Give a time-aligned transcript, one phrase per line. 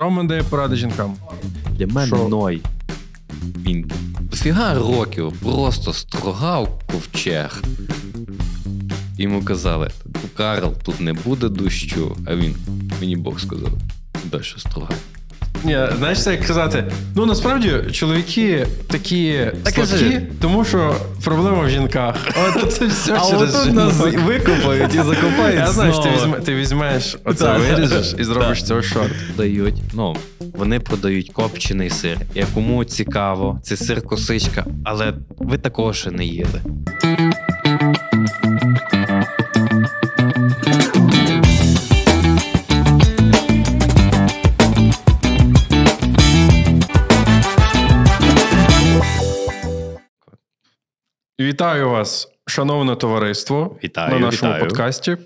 [0.00, 1.16] Роман дає поради жінкам.
[1.70, 2.28] Для мене Що?
[2.28, 2.62] Ной.
[3.56, 7.62] Він дофіга років просто строгав ковчег.
[9.18, 9.90] Йому казали:
[10.36, 12.16] Карл, тут не буде дощу.
[12.26, 12.56] А він
[13.00, 13.70] мені Бог сказав,
[14.24, 14.96] далі строгав.
[15.64, 16.84] Ні, знаєш, це як казати.
[17.14, 22.16] Ну насправді чоловіки такі Так слабкі, тому що проблема в жінках.
[22.46, 25.58] От це все А через отут нас викопають і закопають.
[25.58, 26.24] Я знаю, що ти, знову.
[26.26, 29.12] візьме, ти візьмеш оце виріжеш і зробиш цього шорт.
[29.36, 30.16] Дають, ну,
[30.54, 32.18] вони продають копчений сир.
[32.34, 36.60] Я кому цікаво, це сир косичка, але ви такого ще не їли.
[51.40, 54.68] Вітаю вас, шановне товариство, Вітаю, на нашому вітаю.
[54.68, 55.16] подкасті.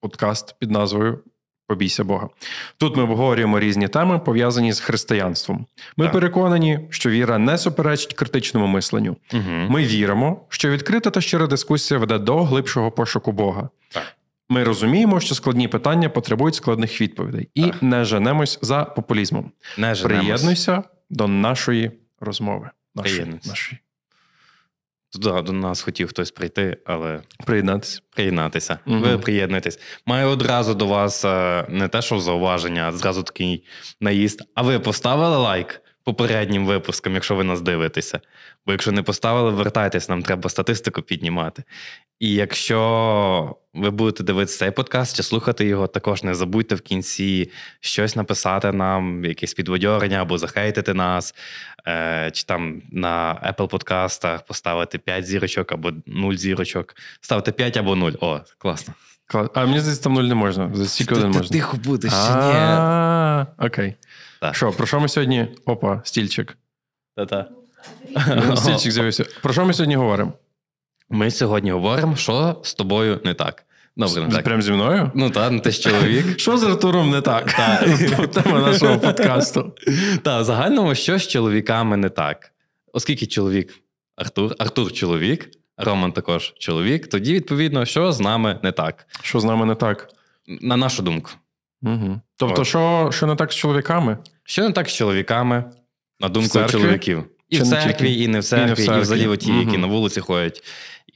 [0.00, 1.18] Подкаст під назвою
[1.66, 2.28] Побійся Бога.
[2.76, 5.66] Тут ми обговорюємо різні теми, пов'язані з християнством.
[5.96, 6.12] Ми Так.
[6.12, 9.16] переконані, що віра не суперечить критичному мисленню.
[9.32, 9.42] Угу.
[9.68, 13.68] Ми віримо, що відкрита та щира дискусія веде до глибшого пошуку Бога.
[13.88, 14.16] Так.
[14.48, 17.82] Ми розуміємо, що складні питання потребують складних відповідей, і Так.
[17.82, 19.52] не женемось за популізмом.
[19.78, 20.24] Не женемось.
[20.24, 21.90] Приєднуйся до нашої
[22.20, 22.70] розмови.
[22.94, 23.81] Нашої, нашої.
[25.12, 28.00] Туди до нас хотів хтось прийти, але Приєднатися.
[28.10, 28.78] приєднатися.
[28.86, 28.98] Угу.
[28.98, 29.78] Ви приєднуєтесь.
[30.06, 33.64] Маю одразу до вас е, не те, що зауваження, а зразу такий
[34.00, 34.42] наїзд.
[34.54, 38.20] А ви поставили лайк попереднім випускам, якщо ви нас дивитеся?
[38.66, 41.62] Бо якщо не поставили, вертайтесь, нам треба статистику піднімати.
[42.20, 47.50] І якщо ви будете дивитися цей подкаст чи слухати його, також не забудьте в кінці
[47.80, 51.34] щось написати нам, якесь підбадьорення або захейтити нас,
[51.86, 56.94] е, чи там на Apple подкастах поставити 5 зірочок або 0 зірочок.
[57.20, 58.12] Ставте 5 або 0.
[58.20, 58.94] О, класно.
[59.26, 59.48] Клас.
[59.54, 60.70] А мені здається, там нуль не можна.
[60.74, 61.48] За стільки один можна.
[61.48, 63.66] тихо будеш чи ні?
[63.66, 63.94] Окей.
[64.52, 65.46] Що, про що ми сьогодні?
[65.64, 66.56] Опа, стільчик.
[67.16, 67.48] Та-та.
[68.56, 69.24] Стільчик з'явився.
[69.42, 70.32] Про що ми сьогодні говоримо?
[71.12, 73.64] Ми сьогодні говоримо, що з тобою не так.
[73.96, 74.44] Добре, не так.
[74.44, 75.10] Прям зі мною?
[75.14, 76.24] Ну так, ти ж чоловік.
[76.38, 77.52] Що з Артуром не так?
[78.32, 79.72] Тема нашого подкасту.
[80.22, 82.52] Так, в загальному, що з чоловіками не так.
[82.92, 83.74] Оскільки чоловік
[84.16, 89.44] Артур, Артур чоловік, Роман також чоловік, тоді, відповідно, що з нами не так, Що з
[89.44, 90.08] нами не так?
[90.46, 91.30] на нашу думку.
[91.82, 92.20] Угу.
[92.36, 94.18] Тобто, що, що не так з чоловіками?
[94.44, 95.64] Що не так з чоловіками,
[96.20, 96.72] на думку церкві?
[96.72, 97.24] чоловіків?
[97.52, 100.20] І Чи в не церкві, і не в церкві, і, взагалі оті, які на вулиці
[100.20, 100.62] ходять,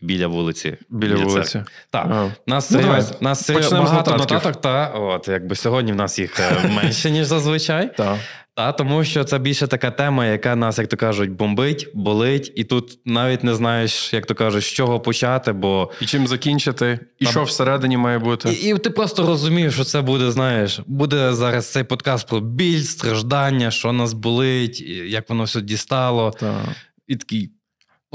[0.00, 0.76] біля вулиці.
[0.90, 1.62] Біля вулиці.
[1.90, 2.06] Так.
[2.10, 2.30] А.
[2.46, 4.36] Нас, Ну, давай, нас з багато нотатків.
[4.36, 7.96] нотаток, та от якби сьогодні в нас їх е, менше, ніж зазвичай.
[7.96, 8.16] Так.
[8.54, 12.64] Та тому що це більше така тема, яка нас, як то кажуть, бомбить, болить, і
[12.64, 17.24] тут навіть не знаєш, як то кажуть, з чого почати, бо І чим закінчити, і
[17.24, 18.48] Там- що всередині має бути.
[18.52, 22.82] і, і ти просто розумієш, що це буде, знаєш, буде зараз цей подкаст про біль,
[22.82, 26.64] страждання, що нас болить, як воно все дістало, Так.
[27.06, 27.50] і такий.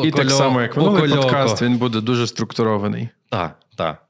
[0.03, 1.21] І так само, як минулий покольоко.
[1.21, 3.09] подкаст, він буде дуже структурований.
[3.29, 4.03] Так, так.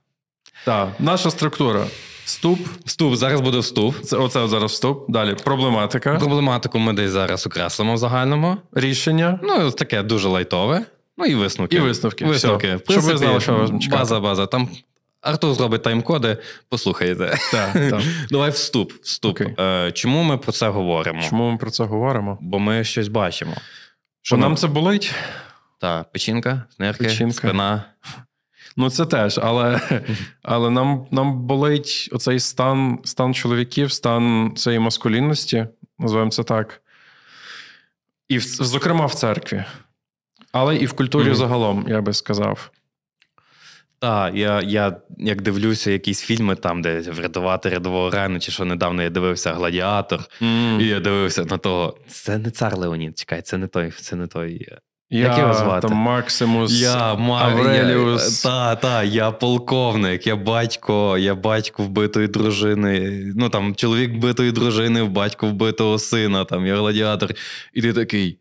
[0.66, 1.86] Так, наша структура.
[2.26, 2.60] Вступ.
[2.86, 3.96] Вступ, зараз буде вступ.
[4.04, 5.12] Це оце зараз вступ.
[5.12, 8.58] Далі проблематика, Проблематику ми десь зараз окреслимо в загальному.
[8.74, 10.86] рішення Ну, таке дуже лайтове.
[11.18, 11.76] Ну і висновки.
[11.76, 12.26] і висновки.
[12.26, 12.68] Висновки.
[12.68, 12.76] Все.
[12.76, 13.98] В Щоб ви знали, що вас чекати.
[13.98, 14.46] База, база.
[14.46, 14.70] Там
[15.22, 16.38] Артур зробить тайм-коди,
[16.70, 17.38] послухайте.
[17.52, 18.02] Так, так.
[18.32, 18.92] Давай вступ.
[19.04, 19.32] Вступ.
[19.32, 19.56] Окей.
[19.60, 21.22] Е, чому ми про це говоримо?
[21.30, 22.38] Чому ми про це говоримо?
[22.42, 23.54] Бо ми щось бачимо.
[24.22, 25.14] Що нам це болить?
[25.82, 27.34] Та, печінка, нирки, Печінка.
[27.34, 27.86] спина.
[28.78, 29.80] Ну це теж, але,
[30.44, 35.68] але нам, нам болить оцей стан, стан чоловіків, стан цієї маскулінності,
[36.00, 36.82] називаємо це так.
[38.28, 39.64] І в, зокрема в церкві.
[40.52, 41.36] Але і в культурі Мгм.
[41.36, 42.72] загалом, я би сказав.
[44.00, 49.04] Так, я, я як дивлюся якісь фільми там, де врятувати рядового Рену, чи що недавно
[49.04, 50.20] я дивився Гладіатор,
[50.80, 51.98] і я дивився на того.
[52.08, 54.68] Це не цар Леонід, чекай, це не той, це не той.
[55.14, 55.88] Я, Як його звати?
[55.88, 56.72] Там Максимус.
[56.72, 58.42] Я Авреліус.
[58.42, 63.24] Та, та, я полковник, я батько, я батько вбитої дружини.
[63.36, 67.30] Ну там чоловік вбитої дружини, батько вбитого сина, там я гладіатор.
[67.74, 68.38] І ти такий.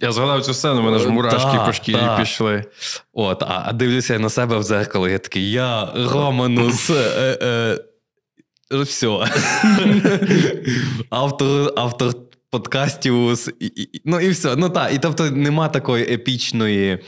[0.00, 2.18] Я згадав цю сцену, мене ж Е, мурашки та, по шкірі та.
[2.20, 2.64] пішли.
[3.12, 6.90] От, а, а дивлюся я на себе в дзеркало, я такий, я Романус.
[6.90, 7.38] Е,
[8.72, 9.08] е, все.
[11.10, 12.14] автор, автор
[12.52, 13.14] подкастів.
[14.04, 14.56] Ну і все.
[14.56, 16.98] Ну так, і тобто нема такої епічної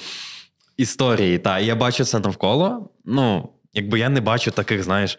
[0.76, 1.38] історії.
[1.38, 2.90] Та, я бачу це навколо.
[3.04, 5.18] Ну, якби я не бачу таких, знаєш.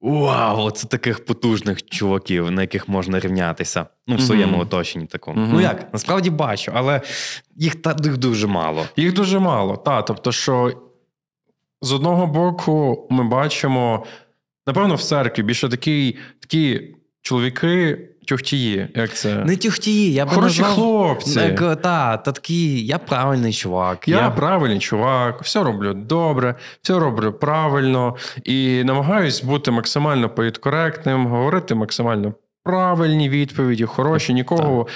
[0.00, 3.86] Вау, це таких потужних чуваків, на яких можна рівнятися.
[4.06, 4.60] Ну, в своєму Мгм.
[4.60, 5.40] оточенні такому.
[5.40, 5.50] Мгм.
[5.52, 7.00] Ну як, насправді бачу, але
[7.56, 8.86] їх та їх дуже мало.
[8.96, 9.76] Їх дуже мало.
[9.76, 10.72] Та, тобто, що
[11.82, 14.06] з одного боку ми бачимо,
[14.66, 19.34] напевно, в церкві більше такий, такі чоловіки тюхтії, як це?
[19.34, 20.74] Не тюхтії, я би Хороші назвав...
[20.74, 21.34] хлопці.
[21.34, 24.08] Так, та, та такі, я правильний чувак.
[24.08, 31.74] Я, правильний чувак, все роблю добре, все роблю правильно і намагаюсь бути максимально політкоректним, говорити
[31.74, 32.34] максимально
[32.64, 34.86] правильні відповіді, хороші, нікого,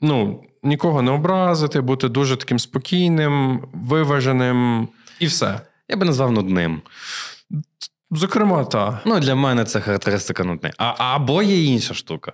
[0.00, 4.88] ну, нікого не образити, бути дуже таким спокійним, виваженим
[5.20, 5.60] і все.
[5.88, 6.82] Я би назвав нудним.
[8.10, 9.00] Зокрема, та.
[9.04, 10.72] Ну, для мене це характеристика нудний.
[10.78, 12.32] А, або є інша штука,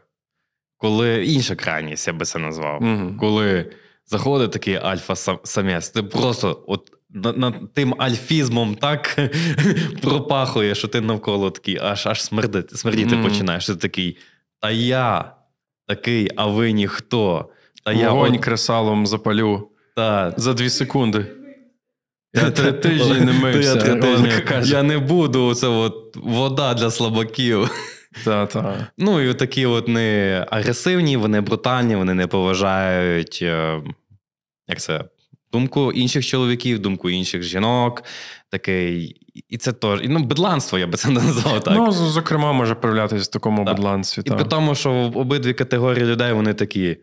[0.76, 2.82] коли інша крайність, я би це назвав.
[2.82, 3.14] Угу.
[3.20, 3.72] Коли
[4.06, 9.18] заходить такий альфа-самець, ти просто от над, над тим альфізмом так
[10.02, 13.24] пропахує, що ти навколо такий аж аж смердити, смердіти Мгм.
[13.24, 13.66] починаєш.
[13.66, 14.18] Ти такий,
[14.60, 15.32] та я
[15.86, 17.50] такий, а ви ніхто.
[17.84, 21.26] Та я Вогонь от, кресалом запалю та, за дві секунди.
[22.34, 24.62] Я три тижні не мився.
[24.64, 27.70] Я не буду, це от вода для слабаків.
[28.24, 28.86] Та, та.
[28.98, 33.82] Ну і такі от не агресивні, вони брутальні, вони не поважають е,
[34.68, 35.04] як це,
[35.52, 38.02] думку інших чоловіків, думку інших жінок.
[38.50, 40.00] Такий, і це теж.
[40.04, 41.74] Ну, бедланство, я би це назвав так.
[41.76, 43.76] Ну, зокрема, може проявлятися в такому Так.
[43.76, 44.22] бедланстві.
[44.26, 46.96] і при тому, що обидві категорії людей вони такі.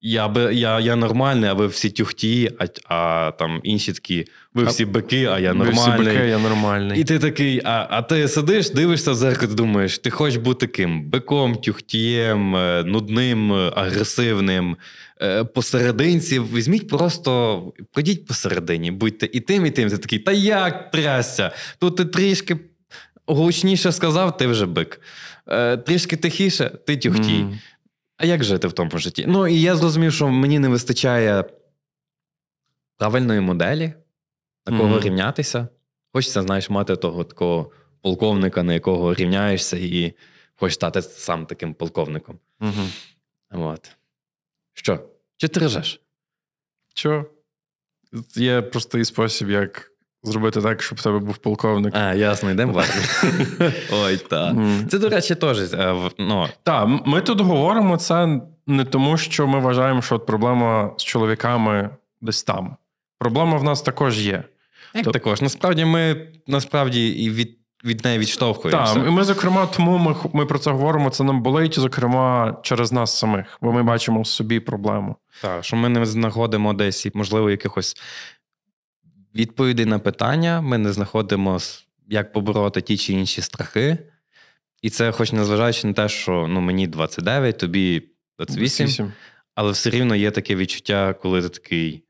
[0.00, 4.24] Я би я, я нормальний, а ви всі тюхті, а, а там інші такі,
[4.54, 7.00] ви всі бики, а я Ви всі бики, я нормальний.
[7.00, 11.10] І ти такий, а, а ти сидиш, дивишся в зеркало, думаєш, ти хочеш бути ким?
[11.10, 14.76] Биком, тюхтієм, е, нудним, е, агресивним.
[15.22, 17.62] Е, Посерединці, візьміть просто,
[17.92, 19.90] пройдіть посередині, будьте і тим, і тим.
[19.90, 21.50] Ти такий, та як трясся?
[21.78, 22.56] Тут ти трішки
[23.26, 25.00] гучніше сказав, ти вже бик.
[25.86, 27.42] Трішки тихіше, ти тюхтій.
[27.42, 27.58] Мгм.
[28.18, 29.24] А як жити в тому житті?
[29.28, 31.44] Ну і я зрозумів, що мені не вистачає
[32.96, 33.94] правильної моделі,
[34.66, 35.00] на кого Мгм.
[35.00, 35.68] рівнятися.
[36.12, 37.70] Хочеться, знаєш, мати того такого
[38.02, 40.14] полковника, на якого рівняєшся, і
[40.54, 42.38] хочеш стати сам таким полковником.
[42.60, 42.90] Мгм.
[43.50, 43.90] От.
[44.74, 45.08] Що?
[45.36, 46.00] Чи ти ржеш?
[46.94, 47.30] Що?
[48.36, 49.92] Є простий спосіб, як
[50.22, 51.94] зробити так, щоб в тебе був полковник.
[51.96, 53.72] А, ясно, йдемо в армію.
[53.92, 54.54] Ой, так.
[54.90, 55.72] Це, до речі, теж.
[55.74, 60.90] е, Ну, Так, ми тут говоримо це не тому, що ми вважаємо, що от проблема
[60.96, 62.76] з чоловіками десь там.
[63.18, 64.42] Проблема в нас також є.
[64.94, 65.42] як То- також.
[65.42, 68.94] Насправді ми насправді і від, від неї відштовхуємося.
[68.94, 71.10] Так, і ми, зокрема, тому ми, ми про це говоримо.
[71.10, 75.16] Це нам болить, зокрема, через нас самих, бо ми бачимо в собі проблему.
[75.42, 77.96] Так, що ми не знаходимо десь, можливо, якихось
[79.34, 80.60] відповідей на питання.
[80.60, 81.58] Ми не знаходимо,
[82.08, 83.98] як побороти ті чи інші страхи.
[84.82, 88.02] І це, хоч незважаючи на те, що ну, мені 29, тобі
[88.38, 89.12] 28, 28.
[89.54, 92.04] але все рівно є таке відчуття, коли ти такий.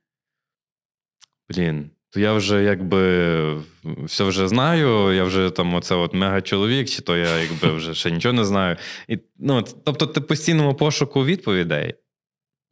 [1.49, 7.03] Блін, то я вже якби все вже знаю, я вже там оце от мега-чоловік, чи
[7.03, 8.77] то я якби вже ще нічого не знаю.
[9.09, 11.95] І, ну, тобто ти постійному пошуку відповідей.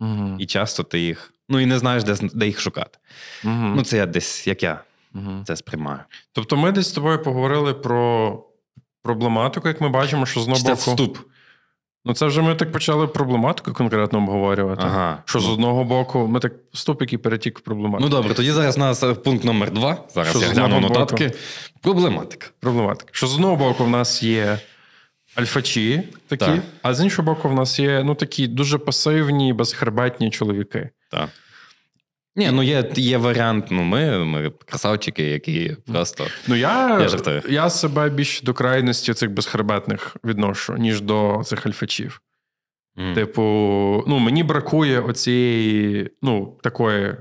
[0.00, 0.36] Мгм.
[0.40, 1.32] І часто ти їх.
[1.48, 2.98] Ну і не знаєш, де, де їх шукати.
[3.44, 3.74] Мгм.
[3.76, 4.80] Ну, це я десь, як я
[5.12, 5.42] Мгм.
[5.46, 5.98] це сприймаю.
[6.32, 8.42] Тобто, ми десь з тобою поговорили про
[9.02, 10.80] проблематику, як ми бачимо, що з одного це боку.
[10.90, 11.18] вступ.
[12.04, 14.82] Ну, це вже ми так почали проблематику конкретно обговорювати.
[14.84, 15.22] Ага.
[15.24, 18.10] Що з одного боку, ми так вступ, який перетік в проблематику.
[18.10, 20.04] Ну добре, тоді зараз у нас е, пункт номер два.
[20.14, 21.16] Зараз Що я гляну одного боку?
[21.82, 22.46] Проблематика.
[22.60, 23.08] Проблематика.
[23.12, 24.58] Що з одного боку в нас є
[25.34, 26.60] альфачі такі, Так.
[26.82, 30.90] а з іншого боку, в нас є ну, такі дуже пасивні, безхребетні чоловіки.
[31.10, 31.28] Так.
[32.36, 33.66] Ні, ну є, є варіант.
[33.70, 36.26] Ну, ми, ми красавчики, які просто.
[36.48, 37.42] Ну, я, Я жартую.
[37.48, 42.22] я себе більше до крайності цих безхребетних відношу, ніж до цих альфачів.
[42.98, 43.14] М.
[43.14, 43.42] Типу,
[44.06, 47.14] ну, мені бракує оцієї, ну, такої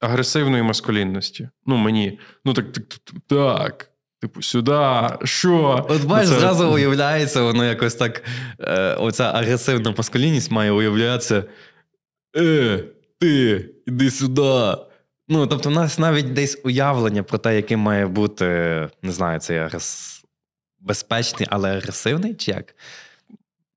[0.00, 1.48] агресивної маскулінності.
[1.66, 2.18] Ну, мені.
[2.44, 3.90] Ну, так, так, так, так.
[4.20, 5.86] Типу, сюди, що?
[5.88, 8.22] От бачиш, Це- зразу уявляється, воно якось так.
[8.60, 11.44] Е, оця агресивна маскулінність має уявлятися.
[12.36, 12.84] Е,
[13.18, 14.76] ти, іди сюди.
[15.28, 18.44] Ну, тобто, в нас навіть десь уявлення про те, яким має бути,
[19.02, 20.22] не знаю, цей агрес...
[20.80, 22.74] безпечний, але агресивний, чи як?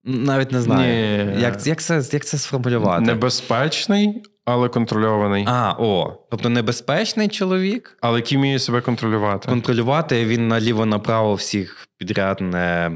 [0.04, 1.26] Навіть не знаю.
[1.26, 1.42] Ні.
[1.42, 3.06] Як, як, це, як це сформулювати?
[3.06, 5.46] Небезпечний, але контрольований.
[5.48, 6.18] А, о.
[6.32, 7.98] Тобто небезпечний чоловік.
[8.02, 9.50] Але який вміє себе контролювати.
[9.50, 12.92] Контролювати він наліво-направо всіх підряд не,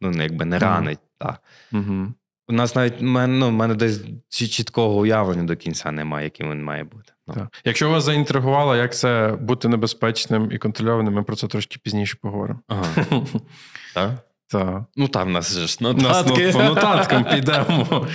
[0.00, 0.98] ну, якби не ранить.
[1.18, 1.42] Так.
[1.72, 2.06] Угу.
[2.48, 6.84] У нас навіть ну, в мене десь чіткого уявлення до кінця немає, яким він має
[6.84, 7.12] бути.
[7.26, 7.34] Ну.
[7.34, 7.60] Так.
[7.64, 12.60] Якщо вас заінтригувало, як це бути небезпечним і контрольованим, ми про це трошки пізніше поговоримо.
[12.68, 12.84] Ага.
[13.94, 14.10] Так?
[14.48, 14.84] Так.
[14.96, 18.06] Ну там нас же ж У нас ну, по нотаткам підемо.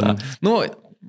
[0.00, 0.16] Так.
[0.42, 0.64] Ну,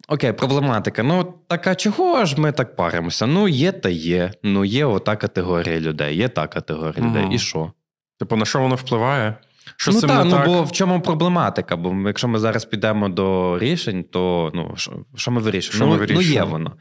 [0.07, 1.03] окей, проблематика.
[1.03, 3.27] Ну, так а чого ж ми так паримося?
[3.27, 4.31] Ну, є та є.
[4.43, 7.27] Ну, є ота категорія людей, є та категорія людей.
[7.31, 7.71] І що?
[8.19, 9.35] Типу, на що воно впливає?
[9.77, 10.45] Що ну та, ну так?
[10.45, 11.75] бо в чому проблематика?
[11.75, 15.75] Бо якщо ми зараз підемо до рішень, то ну що, що ми вирішимо?
[15.75, 16.71] Що ну, ми ну, є воно.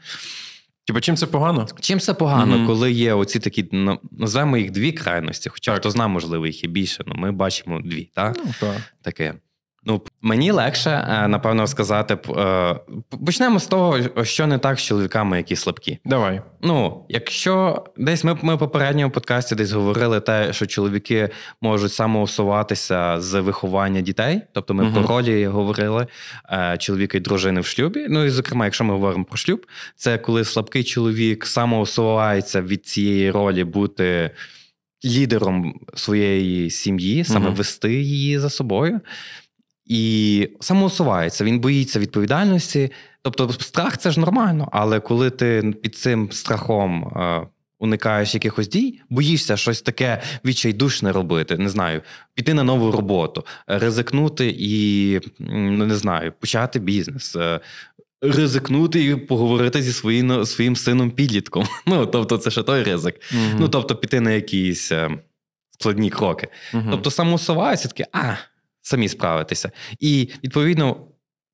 [0.89, 1.67] Типа, чим це погано?
[1.79, 2.67] Чим це погано, Мгм.
[2.67, 5.79] коли є оці такі, ну, називаємо їх дві крайності, хоча Так.
[5.79, 8.37] хто знає, можливо, їх і більше, але ми бачимо дві, так?
[8.45, 8.81] Ну, так.
[9.01, 9.33] Таке.
[9.83, 12.17] Ну, мені легше, е, напевно, сказати.
[12.37, 12.75] е,
[13.25, 15.97] Почнемо з того, що не так з чоловіками, які слабкі.
[16.05, 16.41] Давай.
[16.61, 21.29] Ну, якщо десь ми, ми в попередньому подкасті десь говорили те, що чоловіки
[21.61, 24.93] можуть самоусуватися з виховання дітей, тобто ми Мгм.
[24.93, 26.07] про ролі говорили
[26.49, 28.05] е, чоловіка і дружини в шлюбі.
[28.09, 33.31] Ну і зокрема, якщо ми говоримо про шлюб, це коли слабкий чоловік самоусувається від цієї
[33.31, 34.31] ролі бути
[35.05, 37.55] лідером своєї сім'ї, саме Мгм.
[37.55, 38.99] вести її за собою.
[39.89, 42.91] І самоусувається, він боїться відповідальності.
[43.21, 47.47] Тобто, страх це ж нормально, але коли ти під цим страхом е,
[47.79, 52.01] уникаєш якихось дій, боїшся щось таке відчайдушне робити, не знаю,
[52.33, 57.35] піти на нову роботу, ризикнути і ну, не знаю, почати бізнес.
[57.35, 57.59] е,
[58.21, 61.65] Ризикнути і поговорити зі своїм, своїм сином підлітком.
[61.85, 63.21] Ну, тобто, це ще той ризик.
[63.31, 63.57] Мгм.
[63.59, 65.09] Ну, тобто, піти на якісь е,
[65.79, 66.47] складні кроки.
[66.73, 66.87] Мгм.
[66.91, 68.33] Тобто самоусуваються такі, а,
[68.81, 69.71] самі справитися.
[69.99, 71.07] І відповідно,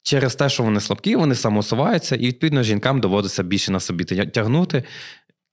[0.04, 4.84] через те, що вони слабкі, вони самоусуваються, і відповідно жінкам доводиться більше на собі тягнути.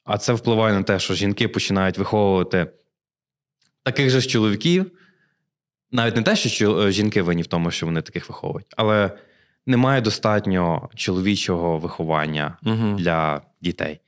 [0.04, 2.66] А це впливає на те, що жінки починають виховувати
[3.82, 4.90] таких же ж чоловіків.
[5.90, 9.10] Навіть не те, що е, жінки винні в тому, що вони таких виховують, але
[9.66, 12.96] немає достатньо чоловічого виховання Мгм.
[12.96, 14.00] для дітей.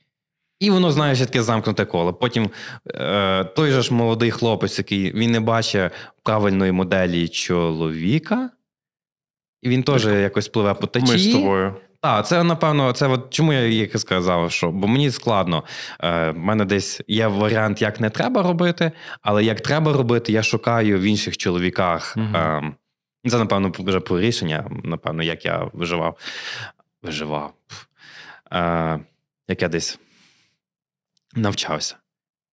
[0.59, 2.13] І воно, знаєш, таке замкнуте коло.
[2.13, 2.49] Потім
[2.87, 5.91] е, той же ж молодий хлопець, який він не бачить
[6.23, 8.49] правильної моделі чоловіка,
[9.61, 11.75] і він теж якось пливе по Ми з тобою.
[12.01, 15.63] Так, це напевно, це от чому я як і сказав, що бо мені складно.
[15.99, 20.43] Е, в мене десь є варіант, як не треба робити, але як треба робити, я
[20.43, 22.17] шукаю в інших чоловіках.
[22.17, 22.35] Мгм.
[23.25, 26.17] Е, це, напевно, вже про рішення, напевно, як я виживав.
[27.03, 27.53] Виживав.
[28.51, 28.99] Е,
[29.47, 29.99] як я десь
[31.35, 31.95] навчався.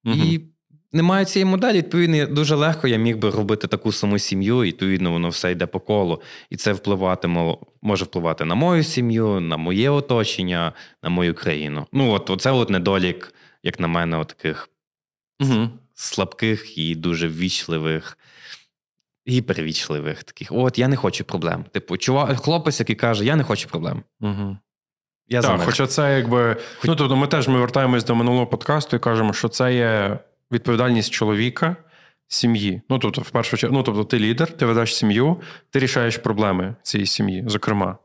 [0.05, 0.21] Мгм.
[0.21, 0.41] І
[0.93, 5.12] немає цієї моделі, відповідно, дуже легко я міг би робити таку саму сім'ю, і відповідно
[5.12, 6.23] воно все йде по колу.
[6.51, 10.73] І це впливатиме, може впливати на мою сім'ю, на моє оточення,
[11.03, 11.87] на мою країну.
[11.93, 14.69] Ну, от оце от недолік, як на мене, от таких
[15.41, 15.71] Мгм.
[15.95, 18.19] слабких і дуже ввічливих,
[19.29, 20.53] гіпервічливих таких.
[20.53, 21.65] От я не хочу проблем.
[21.65, 24.03] Типу, чувак, хлопець, який каже, я не хочу проблем.
[24.21, 24.59] Мгм.
[25.29, 26.57] Я Так, хоча це якби.
[26.85, 30.19] Ну, тобто ми теж ми вертаємось до минулого подкасту і кажемо, що це є
[30.52, 31.76] відповідальність чоловіка,
[32.29, 32.83] сім'ї.
[32.91, 35.37] Ну, тобто, в першу чергу, ну, тобто, ти лідер, ти ведеш сім'ю,
[35.71, 37.97] ти рішаєш проблеми цієї сім'ї, зокрема.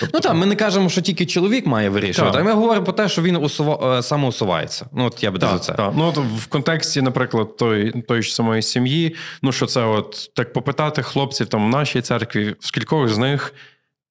[0.00, 2.92] Тобто, Ну так, ми не кажемо, що тільки чоловік має вирішувати, а ми говоримо про
[2.92, 3.98] те, що він усува...
[3.98, 4.86] е, самоусувається.
[4.92, 5.72] Ну, от я би Так, це.
[5.72, 5.92] так.
[5.96, 10.52] Ну, от в контексті, наприклад, той, той ж самої сім'ї, ну що це, от так
[10.52, 13.54] попитати хлопців там в нашій церкві, в скількох з них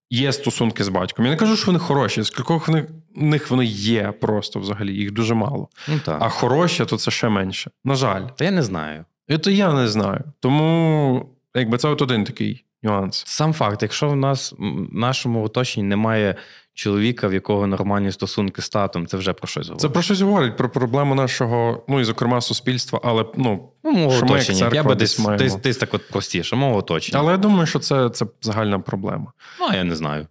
[0.09, 1.25] є стосунки з батьком.
[1.25, 2.85] Я не кажу, що вони хороші, з кількох в них,
[3.15, 5.69] в них вони є просто взагалі, їх дуже мало.
[5.87, 6.17] Ну, так.
[6.21, 7.71] А хороші, то це ще менше.
[7.85, 8.23] На жаль.
[8.35, 9.05] Та я не знаю.
[9.27, 10.23] І то я не знаю.
[10.39, 13.23] Тому, якби це от один такий нюанс.
[13.27, 16.35] Сам факт, якщо в нас в нашому оточенні немає
[16.77, 19.81] чоловіка, в якого нормальні стосунки з татом, це вже про щось говорить.
[19.81, 23.69] Це про щось говорить, про проблему нашого, ну і зокрема суспільства, але ну.
[23.83, 24.69] ну, мого що ми, як оточення.
[24.73, 25.43] Я би десь десь, маємо.
[25.43, 27.19] десь, десь так от простіше, мого оточення.
[27.19, 29.31] Але я думаю, що це, це загальна проблема.
[29.59, 30.27] Ну, а я не знаю.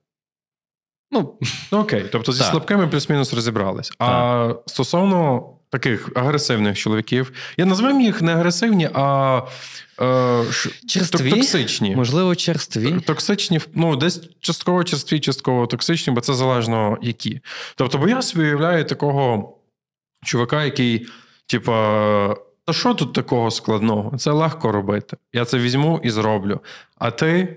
[1.10, 1.38] Ну,
[1.72, 2.50] Ну окей, тобто зі Так.
[2.50, 3.92] слабкими плюс-мінус розібрались.
[3.98, 5.42] А стосовно
[5.78, 9.42] таких агресивних чоловіків, я називаю їх не агресивні, а
[10.00, 10.44] е,
[10.88, 11.30] Черстві?
[11.30, 11.96] токсичні.
[11.96, 13.00] можливо, черстві.
[13.00, 17.40] Токсичні, ну, десь частково черстві, частково токсичні, бо це залежно які.
[17.76, 19.56] Тобто, бо я собі уявляю такого
[20.24, 21.06] чувака, який,
[21.46, 24.18] типа, та що тут такого складного?
[24.18, 25.16] Це легко робити.
[25.32, 26.60] Я це візьму і зроблю.
[26.98, 27.56] А ти,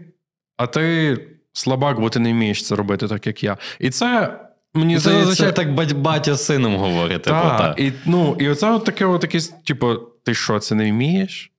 [0.57, 1.17] а ти
[1.53, 3.57] слабак, бо ти не вмієш це робити так, як я.
[3.79, 4.39] І це.
[4.73, 7.23] Мені Це здається, зазвичай так бать- батя з сином говорить.
[7.23, 7.81] Типу, та, та.
[7.83, 11.51] і, ну, і оце от таке, от якесь, типу, ти що, це не вмієш?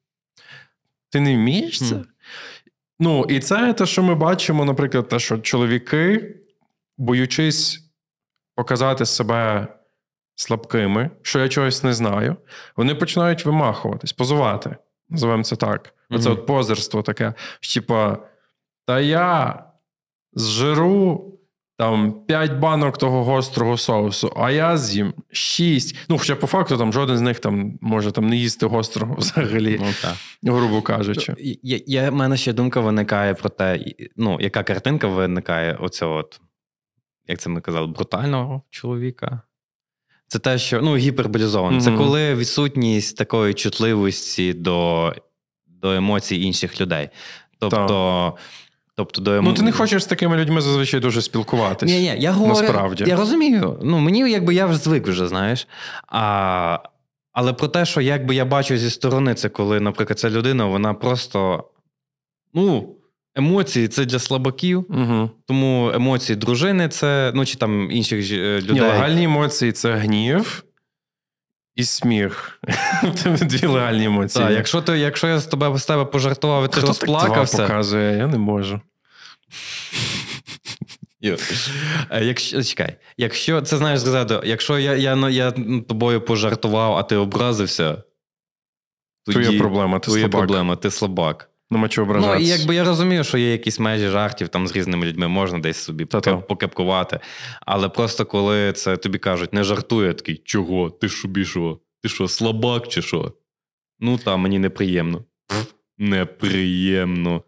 [1.11, 1.95] Ти не вмієш це?
[1.95, 2.01] Хм.
[3.01, 6.35] Ну, і це те, що ми бачимо, наприклад, те, що чоловіки,
[6.99, 7.91] боючись
[8.55, 9.67] показати себе
[10.35, 12.37] слабкими, що я чогось не знаю,
[12.77, 14.77] вони починають вимахуватись, позувати.
[15.09, 15.95] Називаємо це так.
[16.11, 16.39] Оце Мгм.
[16.39, 17.35] от позерство таке.
[17.75, 18.19] Типа,
[18.87, 19.65] та я
[20.33, 21.27] зжиру
[21.81, 25.97] там 5 банок того гострого соусу, а я з'їм 6.
[26.09, 29.81] Ну, хоча по факту там жоден з них там може там не їсти гострого взагалі,
[29.81, 30.15] Ну, так.
[30.43, 31.35] грубо кажучи.
[31.63, 33.85] Я, я, в мене ще думка виникає про те,
[34.17, 36.41] ну, яка картинка виникає оцього, от,
[37.29, 39.43] як це ми казали, брутального чоловіка.
[40.27, 41.81] Це те, що ну, гіперболізовано.
[41.81, 45.13] Це коли відсутність такої чутливості до,
[45.67, 47.09] до емоцій інших людей.
[47.59, 48.37] Тобто,
[49.01, 49.45] тобто до ем...
[49.45, 51.95] Ну, ти не хочеш з такими людьми зазвичай дуже спілкуватися.
[51.95, 53.05] Ні, ні, я говорю, насправді.
[53.07, 53.79] Я розумію.
[53.83, 55.69] Ну, мені якби я вже звик вже, знаєш.
[56.07, 56.79] А,
[57.33, 60.95] Але про те, що якби я бачу зі сторони, це коли, наприклад, ця людина, вона
[60.95, 61.65] просто.
[62.55, 62.97] Ну,
[63.35, 65.31] емоції це для слабаків, Угу.
[65.47, 68.75] тому емоції дружини це, ну чи там інших е, людей.
[68.75, 70.65] Ні, легальні емоції це гнів
[71.81, 72.61] і сміх.
[73.15, 74.45] Це дві легальні емоції.
[74.45, 78.27] Так, якщо, ти, якщо я з тебе з тебе пожартував і ти розплакався, показує, я
[78.27, 78.81] не можу.
[82.11, 85.51] Е, Якщо чекай, якщо це знаєш згадати, якщо я, я, я, я
[85.89, 88.03] тобою пожартував, а ти образився,
[89.27, 90.41] Твоя проблема, ти твоя слабак.
[90.41, 91.51] проблема, ти слабак.
[91.71, 95.07] Нема чого Ну, і якби я розумію, що є якісь межі жартів там з різними
[95.07, 96.37] людьми, можна десь собі Та-та.
[96.37, 97.21] покепкувати.
[97.61, 100.91] Але просто коли це тобі кажуть, не жартує, я такий, чого?
[100.91, 101.79] Ти що, що?
[102.03, 103.33] Ти що, слабак чи що?
[104.01, 105.25] Ну та мені неприємно.
[105.99, 107.43] Неприємно.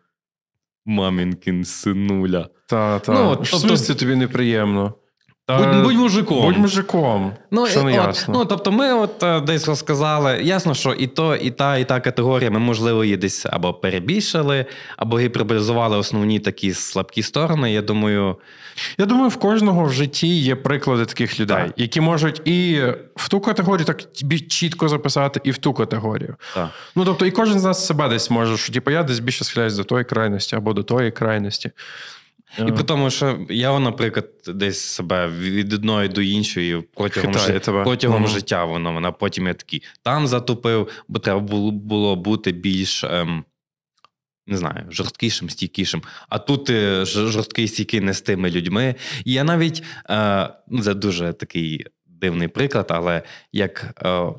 [0.87, 2.49] Мамінкін синуля.
[2.67, 3.13] Та, та.
[3.13, 4.95] Ну, от, В тобто- смислі тобі неприємно.
[5.59, 6.43] Та, Будь, будь мужиком.
[6.47, 7.33] будь мужиком.
[7.51, 8.35] Ну, що не от, ясно.
[8.39, 10.41] ну, тобто, ми от е, десь розказали.
[10.43, 14.67] Ясно, що і то, і та, і та категорія, ми, можливо, її десь або перебільшили,
[14.97, 17.73] або гіперболізували основні такі слабкі сторони.
[17.73, 18.37] Я думаю,
[18.99, 21.73] Я думаю, в кожного в житті є приклади таких людей, Так.
[21.77, 22.81] які можуть і
[23.17, 24.03] в ту категорію так
[24.49, 26.37] чітко записати, і в ту категорію.
[26.55, 26.69] так.
[26.97, 29.77] Ну тобто, і кожен з нас себе десь може, що типу, я десь більше схиляюсь
[29.77, 31.71] до тої крайності або до тої крайності.
[32.59, 37.61] І Е, при тому, що я, наприклад, десь себе від одної до іншої протягом, Хитає
[37.61, 37.85] тебе.
[37.85, 38.31] протягом Мгм.
[38.31, 38.93] життя воно.
[38.93, 43.05] Вона потім я такий там затупив, бо треба було, було бути більш.
[43.05, 43.45] Ем,
[44.47, 46.03] не знаю, жорсткішим, стійкішим.
[46.29, 48.95] А тут ти жорсткий стійкий не з тими людьми.
[49.25, 54.33] І я навіть е, ну, це дуже такий дивний приклад, але як е,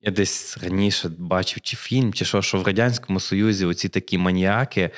[0.00, 4.80] я десь раніше бачив чи фільм, чи що, що в Радянському Союзі оці такі маніяки,
[4.80, 4.90] е,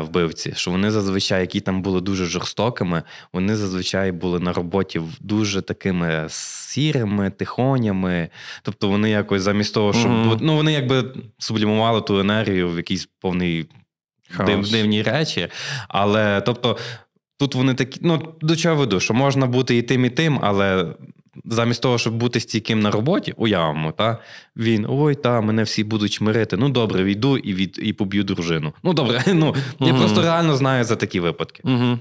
[0.00, 3.02] вбивці, що вони зазвичай, які там були дуже жорстокими,
[3.32, 8.28] вони зазвичай були на роботі дуже такими сірими, тихонями.
[8.62, 13.08] Тобто вони якось замість того, щоб бу- ну вони якби сублімували ту енергію в якийсь
[13.20, 13.66] повний
[14.30, 14.50] Хаос.
[14.50, 15.48] див, дивні речі.
[15.88, 16.78] Але тобто.
[17.38, 20.94] Тут вони такі, ну до чого веду, що можна бути і тим, і тим, але
[21.44, 24.18] замість того, щоб бути стійким на роботі, уявимо, та
[24.56, 26.56] він ой, та мене всі будуть чмирити.
[26.56, 28.72] Ну добре, війду і від і поб'ю дружину.
[28.82, 31.62] Ну добре, ну я просто реально знаю за такі випадки.
[31.64, 31.98] Угу.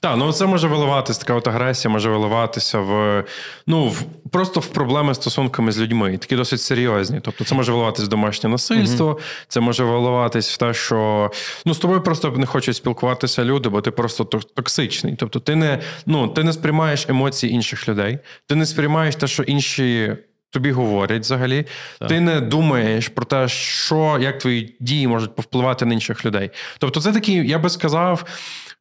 [0.00, 3.24] Так, ну це може виливатися, така от агресія може виливатися в
[3.66, 7.20] ну в просто в проблеми з стосунками з людьми, такі досить серйозні.
[7.22, 9.18] Тобто, це може виливатись в домашнє насильство,
[9.48, 11.30] це може виливатись в те, що
[11.64, 15.16] ну з тобою просто не хочуть спілкуватися люди, бо ти просто токсичний.
[15.18, 19.42] Тобто, ти не ну ти не сприймаєш емоції інших людей, ти не сприймаєш те, що
[19.42, 20.16] інші.
[20.50, 21.66] Тобі говорять взагалі,
[21.98, 22.08] Так.
[22.08, 26.50] ти не думаєш про те, що як твої дії можуть повпливати на інших людей.
[26.78, 28.24] Тобто, це такий, я би сказав,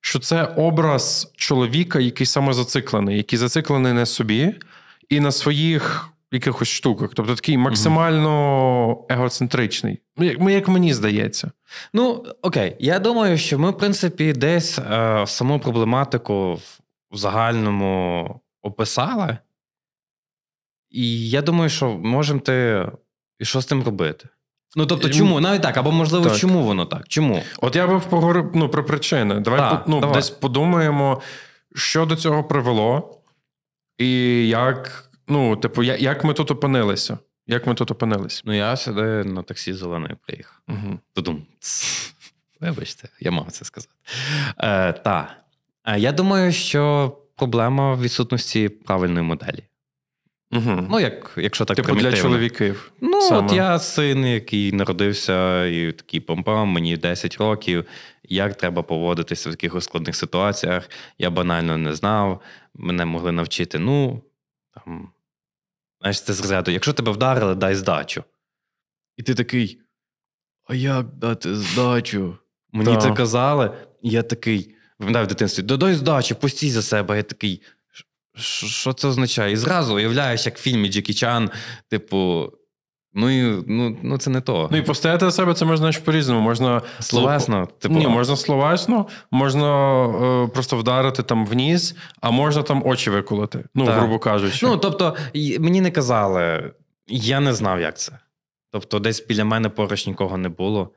[0.05, 4.55] що це образ чоловіка, який самозациклений, який зациклений на собі
[5.09, 7.11] і на своїх якихось штуках.
[7.13, 9.99] Тобто такий максимально егоцентричний.
[10.17, 11.51] Ну, як, як мені здається.
[11.93, 16.79] Ну окей, я думаю, що ми, в принципі, десь е, саму проблематику в,
[17.11, 19.37] в загальному описали.
[20.89, 22.87] І я думаю, що можемо ти.
[23.39, 24.27] І що з тим робити?
[24.75, 25.39] Ну тобто, чому?
[25.39, 26.37] Навіть так, або можливо, так.
[26.37, 27.07] чому воно так?
[27.07, 27.43] Чому?
[27.61, 29.39] От я би поговорив ну, про причини.
[29.39, 30.15] Давай, Так, ну, давай.
[30.15, 31.21] десь подумаємо,
[31.75, 33.19] що до цього привело,
[33.97, 34.07] і
[34.47, 37.17] як, ну, типу, як ми тут опинилися.
[37.47, 38.41] Як ми тут опинилися?
[38.45, 40.57] Ну, я сюди на таксі зелений приїхав.
[40.69, 40.99] Угу.
[41.13, 41.45] Тудум.
[42.61, 43.93] Вибачте, я мав це сказати.
[44.57, 45.35] Е, та.
[45.85, 49.63] Е, Я думаю, що проблема в відсутності правильної моделі.
[50.55, 50.87] Угу.
[50.89, 52.91] Ну, як, якщо так типу для чоловіків.
[53.01, 53.45] Ну, саме.
[53.45, 57.85] от я син, який народився, і такий помпам, мені 10 років.
[58.23, 60.89] Як треба поводитися в таких складних ситуаціях?
[61.17, 62.41] Я банально не знав.
[62.73, 63.79] Мене могли навчити.
[63.79, 64.21] Ну,
[64.73, 65.09] там,
[66.01, 68.23] знаєш, це з розряду, якщо тебе вдарили, дай здачу.
[69.17, 69.79] І ти такий.
[70.67, 72.37] А як дати здачу?
[72.71, 73.01] Мені Так.
[73.01, 77.17] це казали, і я такий, пам'ятаю в дитинстві, додай здачу, постій за себе.
[77.17, 77.61] Я такий.
[78.35, 79.53] «Ш- Що це означає?
[79.53, 81.49] І зразу уявляєш, як в фільмі Джекі Чан,
[81.89, 82.51] типу,
[83.13, 84.69] ну і ну, ну це не то.
[84.71, 86.41] Ну і постояти за себе це можна по-різному.
[86.41, 92.63] Можна Словесно, типу, Ні, можна словесно, можна е, просто вдарити там в ніс, а можна
[92.63, 93.63] там очі виколоти.
[93.75, 93.99] Ну, Так.
[93.99, 94.65] грубо кажучи.
[94.65, 95.15] Ну, тобто,
[95.59, 96.71] мені не казали,
[97.07, 98.19] я не знав, як це.
[98.71, 100.89] Тобто, десь біля мене поруч нікого не було,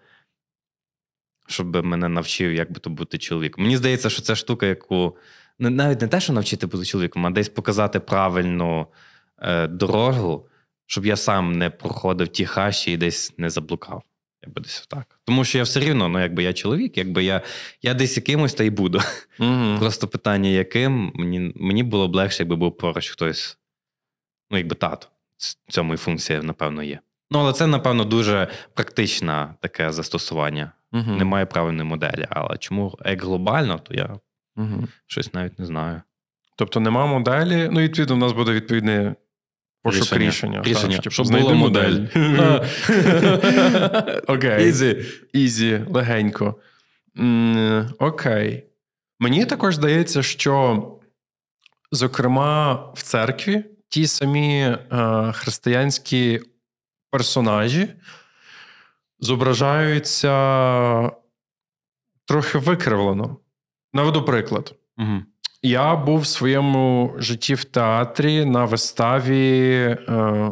[1.48, 3.64] щоб мене навчив, як би то бути чоловіком.
[3.64, 5.16] Мені здається, що це штука, яку
[5.58, 8.86] навіть не те, що навчити бути чоловіком, а десь показати правильну
[9.38, 10.48] е, дорогу,
[10.86, 14.02] щоб я сам не проходив ті хащі і десь не заблукав.
[14.42, 15.20] Якби десь так.
[15.24, 17.42] Тому що я все рівно, ну якби я чоловік, якби я
[17.82, 19.00] я десь якимось та й буду.
[19.38, 19.76] Угу.
[19.78, 23.58] Просто питання, яким мені мені було б легше, якби був поруч хтось,
[24.50, 25.08] ну, якби тато.
[25.66, 27.00] В цьому і функція, напевно, є.
[27.30, 30.72] Ну, але це, напевно, дуже практичне таке застосування.
[30.92, 31.10] Угу.
[31.12, 32.26] Немає правильної моделі.
[32.30, 34.18] Але чому як глобально, то я
[34.56, 34.88] Угу.
[35.06, 36.02] щось навіть не знаю.
[36.56, 37.68] Тобто нема моделі.
[37.72, 39.14] Ну, відповідно, у нас буде відповідне
[39.82, 40.26] пошук Рішення.
[40.26, 40.62] рішення.
[40.62, 40.94] Рішення.
[40.96, 41.54] Так, типу, Щоб модель.
[41.54, 42.06] модель.
[44.34, 44.68] Окей.
[44.68, 45.04] Ізі.
[45.32, 46.54] Ізі, легенько.
[47.98, 48.64] Окей.
[49.18, 50.82] Мені також здається, що,
[51.92, 54.76] зокрема, в церкві ті самі е,
[55.34, 56.40] християнські
[57.10, 57.88] персонажі
[59.20, 60.30] зображаються
[62.24, 63.36] трохи викривлено.
[63.96, 64.74] Наведу приклад.
[64.98, 65.22] Угу.
[65.62, 69.72] Я був в своєму житті в театрі на виставі.
[70.08, 70.50] Е,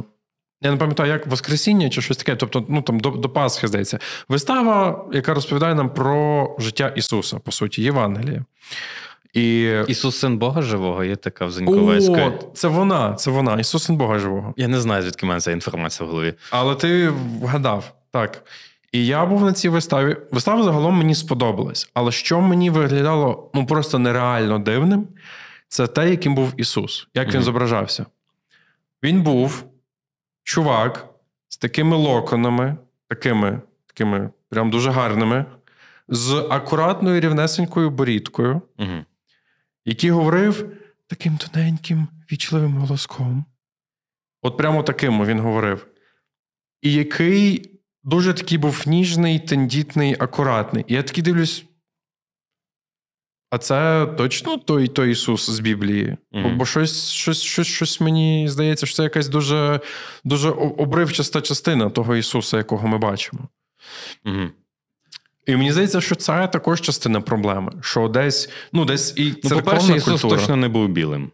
[0.63, 2.37] я не пам'ятаю, як Воскресіння чи щось таке.
[2.37, 3.99] Тобто, ну там до, до Пасхи, здається.
[4.29, 8.45] Вистава, яка розповідає нам про життя Ісуса, по суті, Євангеліє.
[9.33, 9.71] І...
[9.89, 12.27] Ісус син Бога живого, є така в Зеньковецької.
[12.27, 14.55] О, це вона, це вона, Ісус син Бога живого.
[14.57, 16.35] Я не знаю, звідки в мене ця інформація в голові.
[16.51, 17.09] Але ти
[17.41, 18.45] вгадав, так.
[18.95, 20.17] І я був на цій виставі.
[20.31, 21.91] Вистава загалом мені сподобалась.
[21.95, 25.09] Але що мені виглядало ну просто нереально дивним,
[25.69, 27.43] це те, яким був Ісус, як він Мгм.
[27.45, 28.07] зображався.
[29.03, 29.65] Він був
[30.43, 31.09] чувак
[31.49, 32.77] з такими локонами,
[33.09, 35.45] такими, такими прям дуже гарними,
[36.09, 39.05] з акуратною рівнесенькою борідкою, Угу.
[39.85, 40.73] який говорив
[41.07, 43.45] таким тоненьким, вічливим голоском.
[44.43, 45.87] От прямо таким він говорив.
[46.83, 47.71] І який
[48.05, 50.85] дуже такий був ніжний, тендітний, акуратний.
[50.89, 51.65] І я такий дивлюсь.
[53.51, 56.17] А це точно той, той Ісус з Біблії.
[56.33, 56.59] Мгм.
[56.59, 59.81] бо щось, щось, щось, щось мені здається, що це якась дуже,
[60.25, 63.49] дуже обривчаста частина того Ісуса, якого ми бачимо.
[64.25, 64.49] Угу.
[65.47, 67.73] І мені здається, що це також частина проблеми.
[67.81, 70.41] Що десь, ну, десь і Ну, по-перше, Ісус культура.
[70.41, 71.31] точно не був білим.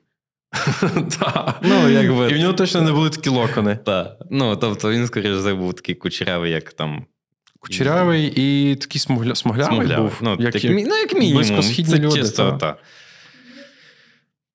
[1.62, 3.78] Ну, якби- І в нього точно не були такі локони.
[3.86, 4.16] Так.
[4.30, 7.04] Ну, тобто він, скоріш за був такий кучерявий, як там.
[7.60, 9.34] Кучерявий і такий смугля...
[9.34, 10.04] смуглявий, Смуглявий.
[10.04, 10.18] був.
[10.20, 11.34] Ну, як, як, ну, як мінімум.
[11.34, 12.76] близькосхідні це люди, чисто, та.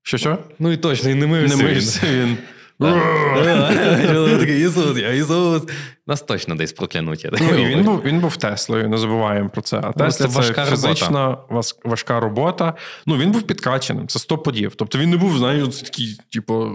[0.04, 0.38] Що що?
[0.60, 2.38] Ну і точно, і не мився Не мився він.
[2.80, 4.40] Так.
[4.40, 5.64] Такий, Ісус, я Ісус.
[6.08, 7.28] Нас точно десь проклянуть.
[7.42, 9.82] Ну, він був, він був Теслою, не забуваємо про це.
[9.84, 11.38] А Тесла це фізична
[11.84, 12.74] важка робота.
[13.06, 14.76] Ну, він був підкаченим, це 100 подів.
[14.76, 16.72] Тобто він не був, знаєш, такий, типу,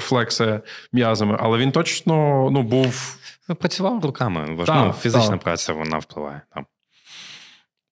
[0.00, 0.60] флекси
[0.92, 3.16] м'язами, але він точно ну, був.
[3.48, 4.54] Ну, Працював руками.
[4.54, 4.68] Важ...
[4.68, 6.40] Ну, фізична праця вона впливає.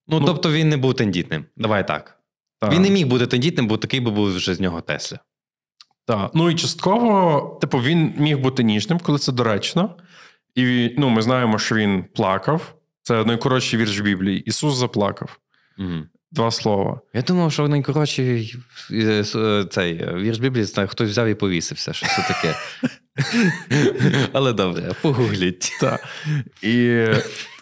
[0.08, 1.44] Ну, тобто він не був тендітним.
[1.56, 2.16] Давай так.
[2.60, 5.18] та, Він не міг бути тендітним, бо такий би був вже з нього Тесля.
[6.06, 6.30] Та.
[6.34, 9.96] Ну і частково, типу, він міг бути ніжним, коли це доречно.
[10.54, 12.74] І ну, ми знаємо, що він плакав.
[13.02, 14.40] Це найкоротший вірш в Біблії.
[14.40, 15.38] Ісус заплакав.
[15.78, 16.02] Угу.
[16.32, 17.00] Два слова.
[17.14, 18.56] Я думав, що найкоротший
[18.90, 22.54] е, е, цей е, вірш Біблії знає, хтось взяв і повісився, що це таке.
[24.32, 25.70] Але добре, погугліть.
[25.80, 26.04] Так.
[26.62, 27.04] І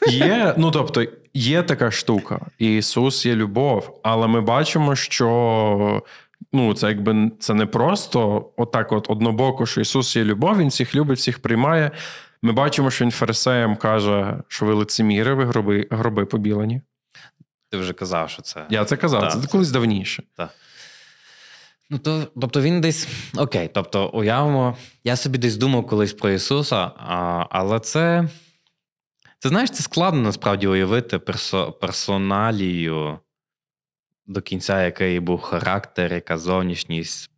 [0.08, 2.46] є, ну тобто, є така штука.
[2.58, 6.02] Ісус є любов, але ми бачимо, що
[6.52, 10.94] ну, це якби це не просто отак, от однобоко, що Ісус є любов, Він всіх
[10.94, 11.90] любить, всіх приймає.
[12.42, 16.82] Ми бачимо, що він фарисеям каже, що ви лицеміри, ви гроби, гроби побілені.
[17.70, 18.66] Ти вже казав, що це.
[18.70, 20.22] Я це казав, Так, це це- колись давніше.
[21.90, 23.08] Ну, то, тобто він десь.
[23.36, 28.28] Окей, тобто, уявимо, я собі десь думав колись про Ісуса, а, але це.
[29.38, 33.18] Це знаєш, це складно насправді уявити персо, персоналію
[34.28, 37.30] до кінця, який був характер, яка зовнішність.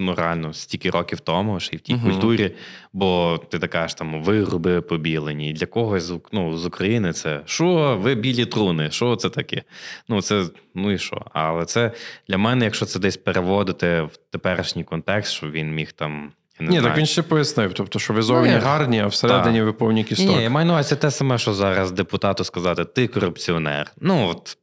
[0.00, 2.10] Ну, реально, стільки років тому, ще й в тій Мгм.
[2.10, 2.54] культурі,
[2.92, 5.52] бо ти така ж там вироби побілені.
[5.52, 9.62] Для когось з, ну, з України це що, ви білі труни, що це таке?
[10.08, 11.26] Ну, це, ну і що?
[11.32, 11.92] Але це
[12.28, 16.32] для мене, якщо це десь переводити в теперішній контекст, що він міг там.
[16.60, 17.72] Я не Ні, знаю, так він ще пояснив.
[17.74, 19.66] Тобто, що ви зовні я- гарні, а всередині Так.
[19.66, 20.36] ви повні ні, кісток.
[20.36, 23.92] ні, я маю на увазі те саме, що зараз депутату сказати: ти корупціонер.
[24.00, 24.58] Ну, от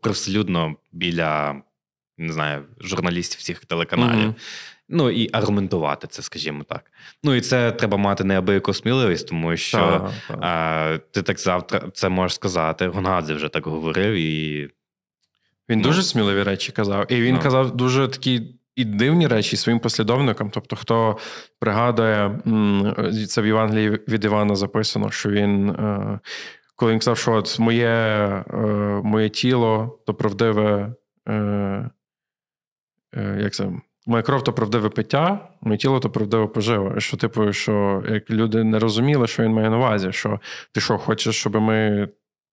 [0.00, 1.62] привселюдно біля
[2.18, 4.24] не знаю, журналістів всіх телеканалів.
[4.24, 4.34] Мгм.
[4.88, 6.90] Ну і аргументувати це, скажімо так.
[7.24, 10.38] Ну і це треба мати неабияку сміливість, тому що Так, так.
[10.40, 12.86] а, ти так завтра це можеш сказати.
[12.88, 14.68] Гонадзе вже так говорив, і
[15.68, 15.84] Він Ну.
[15.84, 17.12] дуже сміливі речі казав.
[17.12, 17.40] І він Ну.
[17.40, 18.42] казав дуже такі
[18.76, 20.50] і дивні речі своїм послідовникам.
[20.50, 21.18] Тобто, хто
[21.58, 22.38] пригадує,
[23.28, 26.18] це в Євангелії від Івана записано, що він, е,
[26.76, 28.56] коли він сказав, що от моє, е,
[29.04, 30.94] моє тіло то правдиве,
[31.28, 31.32] е,
[33.16, 33.72] е, як це,
[34.06, 37.00] Моя кров то правдиве пиття, моє тіло то правдиве поживо.
[37.00, 40.40] Що, типу, що як люди не розуміли, що він має на увазі, що
[40.72, 42.08] ти що, хочеш, щоб ми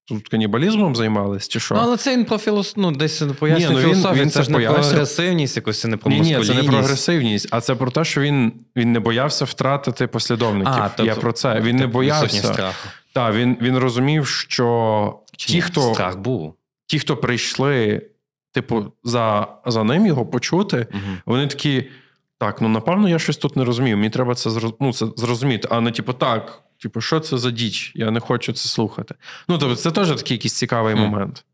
[0.08, 1.74] тут канібалізмом займались, чи що?
[1.74, 2.76] Ну, але це він про філос...
[2.76, 4.22] ну, десь пояснює ну, філософію.
[4.22, 6.38] він це це ж не про агресивність, якось це не про Ні, ні, це не
[6.38, 6.68] маскулінність.
[6.68, 10.72] про агресивність, а це про те, що він, він не боявся втратити послідовників.
[10.76, 11.60] А, тобто- Я про це.
[11.60, 12.52] Він не боявся.
[12.52, 12.88] страху.
[13.12, 16.54] Так, він, він розумів, що Чи ті, хто, Страх був.
[16.86, 18.06] ті, хто прийшли,
[18.52, 21.18] типу, за, за ним його почути, Мгм.
[21.26, 21.90] вони такі.
[22.38, 23.96] Так, ну напевно, я щось тут не розумію.
[23.96, 25.68] Мені треба це ну, це зрозуміти.
[25.70, 27.92] А не типу, так, типу, що це за діч?
[27.94, 29.14] Я не хочу це слухати.
[29.48, 31.00] Ну, тобто, це теж такий якийсь цікавий Хм.
[31.00, 31.44] момент.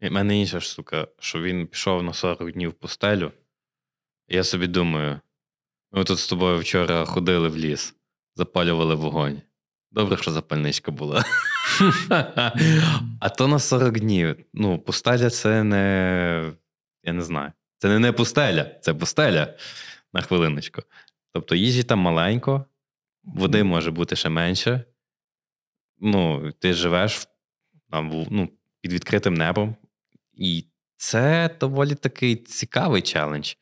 [0.00, 3.32] В мене інша штука, що він пішов на 40 днів в пустелю.
[4.28, 5.20] І я собі думаю:
[5.92, 7.94] ми тут з тобою вчора ходили в ліс,
[8.36, 9.42] запалювали вогонь.
[9.92, 11.24] Добре, що запальничка була.
[13.20, 14.36] а то на 40 днів.
[14.52, 16.52] Ну, пустеля це не.
[17.02, 17.52] Я не знаю.
[17.78, 19.54] Це не, не пустеля, це пустеля
[20.12, 20.82] на хвилиночку.
[21.32, 22.64] Тобто їжі там маленько,
[23.24, 24.84] води може бути ще менше.
[25.98, 27.28] Ну, ти живеш
[27.90, 28.48] там, ну,
[28.80, 29.76] під відкритим небом.
[30.32, 30.64] І
[30.96, 33.54] це доволі такий цікавий челендж.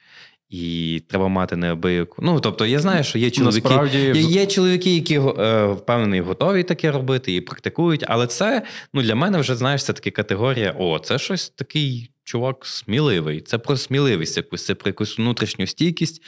[0.50, 2.22] І треба мати неабияку.
[2.22, 3.68] Ну, тобто, я знаю, що є чоловіки.
[3.68, 8.62] Насправді, Є, є чоловіки, які е, впевнений, готові таке робити і практикують, але це
[8.94, 13.40] ну, для мене вже знаєш, це така категорія: о, це щось такий чувак сміливий.
[13.40, 16.22] Це про сміливість якусь, це про якусь внутрішню стійкість.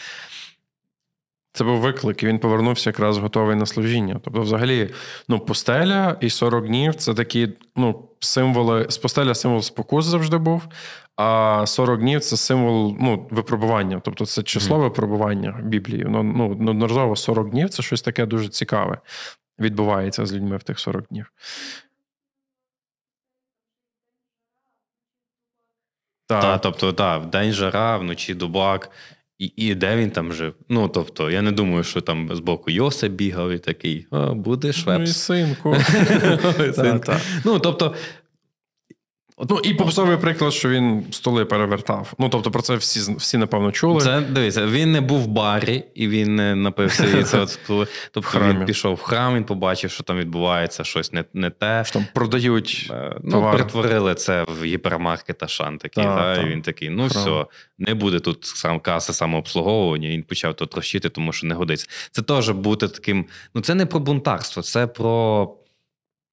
[1.52, 4.20] Це був виклик, і він повернувся якраз готовий на служіння.
[4.24, 4.90] Тобто, взагалі,
[5.28, 8.88] ну, пустеля і 40 днів це такі ну, символи.
[9.02, 10.68] Пустеля символ спокус завжди був,
[11.16, 14.00] а 40 днів це символ ну, випробування.
[14.04, 16.04] Тобто це число випробування в Біблії.
[16.08, 18.98] Ну, ну, неодноразово 40 днів це щось таке дуже цікаве.
[19.58, 21.32] Відбувається з людьми в тих 40 днів.
[26.26, 26.42] Так.
[26.42, 28.90] Та, тобто, та, в день жара, вночі дубак.
[29.40, 30.55] І, і де він там жив?
[30.68, 34.35] Ну, тобто, я не думаю, що там з боку Йоса бігав і такий, а,
[34.72, 34.98] швепс.
[34.98, 35.76] Ну, і синку.
[37.44, 37.94] Ну, тобто,
[39.48, 42.12] Ну, і попсовий приклад, що він столи перевертав.
[42.18, 44.00] Ну, тобто, про це всі, всі напевно, чули.
[44.00, 47.05] Це дивіться, він не був в барі і він не напився.
[47.18, 47.59] І це от,
[48.12, 48.59] тобто храмі.
[48.59, 51.83] він пішов в храм, він побачив, що там відбувається щось не, не те.
[51.85, 53.53] Що там продають Е, Ну, товар.
[53.53, 56.05] перетворили це в гіпермаркет Ашан такий.
[56.05, 56.42] Та, да, та.
[56.42, 57.22] І він такий: ну Храм.
[57.24, 57.46] все,
[57.79, 60.09] не буде тут сам каси самообслуговування.
[60.09, 61.87] І він почав то трощити, тому що не годиться.
[62.11, 63.26] Це теж бути таким.
[63.55, 65.57] Ну, це не про бунтарство, це про.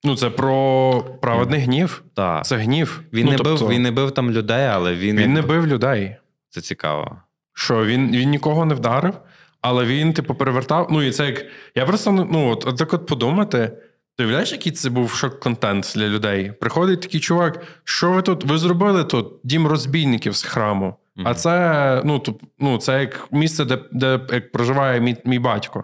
[0.03, 2.03] Ну, це про праведний гнів.
[2.13, 2.41] Та.
[2.41, 3.03] Це гнів.
[3.13, 5.17] Він, ну, не тобто, бив, він не бив там людей, але він.
[5.17, 6.15] він не бив людей.
[6.49, 7.21] Це цікаво.
[7.53, 9.13] Що він, він нікого не вдарив,
[9.62, 10.88] але він, типу, перевертав.
[10.91, 11.45] Ну, і це як.
[11.75, 13.71] Я просто ну, от, от так от подумати.
[14.17, 16.51] Ти уявляєш, який це був шок-контент для людей?
[16.51, 18.43] Приходить такий чувак, що ви тут?
[18.43, 20.95] Ви зробили тут дім розбійників з храму.
[21.15, 21.27] Мгм.
[21.27, 22.23] А це, ну,
[22.60, 25.83] ну, це як місце, де, де як проживає мій, мій батько.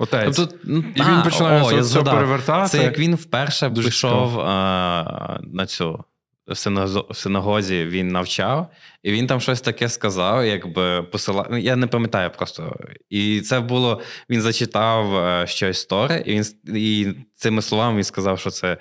[0.00, 0.36] Отець.
[0.36, 2.68] Тобто, ну, і він а, починає о, все перевертати.
[2.68, 6.04] Це як він вперше Дуже пішов а, на цю
[6.46, 8.70] в синагозі, він навчав,
[9.02, 11.46] і він там щось таке сказав, якби посила.
[11.50, 12.76] ну, Я не пам'ятаю просто.
[13.10, 14.00] І це було.
[14.30, 16.44] Він зачитав е, щось торе, і він
[16.76, 18.76] і цими словами він сказав, що це.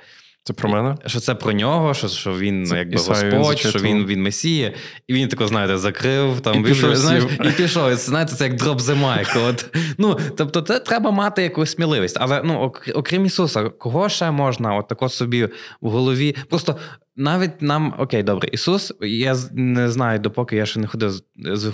[0.49, 0.97] Це про мене?
[1.05, 4.05] Що це про нього, що, що він Це ну, якби Ісаю він Господь, що він,
[4.05, 4.73] він Месія,
[5.07, 7.95] і він тако, знаєте, закрив там І пішов, знаєш, і пішов.
[7.95, 9.47] Знаєте, це як дроп the mic.
[9.49, 9.77] От.
[9.97, 12.17] Ну, тобто, це треба мати якусь сміливість.
[12.19, 15.49] Але ну, окрім Ісуса, кого ще можна от тако собі
[15.81, 16.35] в голові?
[16.49, 16.75] Просто
[17.15, 21.13] навіть нам, окей, добре, Ісус, я не знаю, допоки я ще не ходив,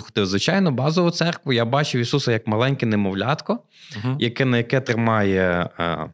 [0.00, 3.58] ходив в звичайну базову церкву, я бачив Ісуса як маленьке немовлятко,
[4.04, 4.16] Угу.
[4.18, 6.10] яке на яке тримає е,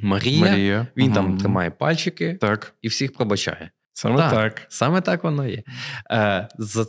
[0.00, 0.40] Марія.
[0.50, 0.86] Марія.
[0.96, 1.14] Він Мгм.
[1.14, 3.70] там тримає пальчики Так, і всіх пробачає.
[3.92, 4.30] саме Так.
[4.32, 4.62] так.
[4.68, 5.62] Саме так воно є.
[6.10, 6.86] Е, за,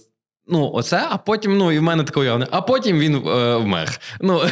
[0.48, 4.00] ну, оце, а потім, ну, і в мене таке уявлення, а потім він е, вмер.
[4.22, 4.42] Ну,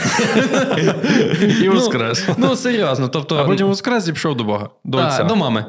[1.62, 2.28] І ну, воскрес.
[2.38, 3.08] Ну, серйозно.
[3.08, 4.70] Тобто, А потім воскрес і пішов до Бога.
[4.84, 5.24] До та, отця.
[5.24, 5.66] до мами.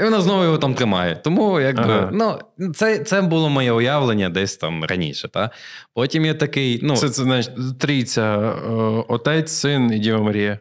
[0.00, 1.16] І вона знову його там тримає.
[1.24, 2.10] Тому, якби, Ага.
[2.12, 2.38] ну,
[2.74, 5.28] це, це було моє уявлення десь там раніше.
[5.28, 5.50] Та?
[5.94, 8.70] Потім я такий, ну, Це, це знаєш, трійця, е,
[9.08, 10.58] отець, син і Діва Марія.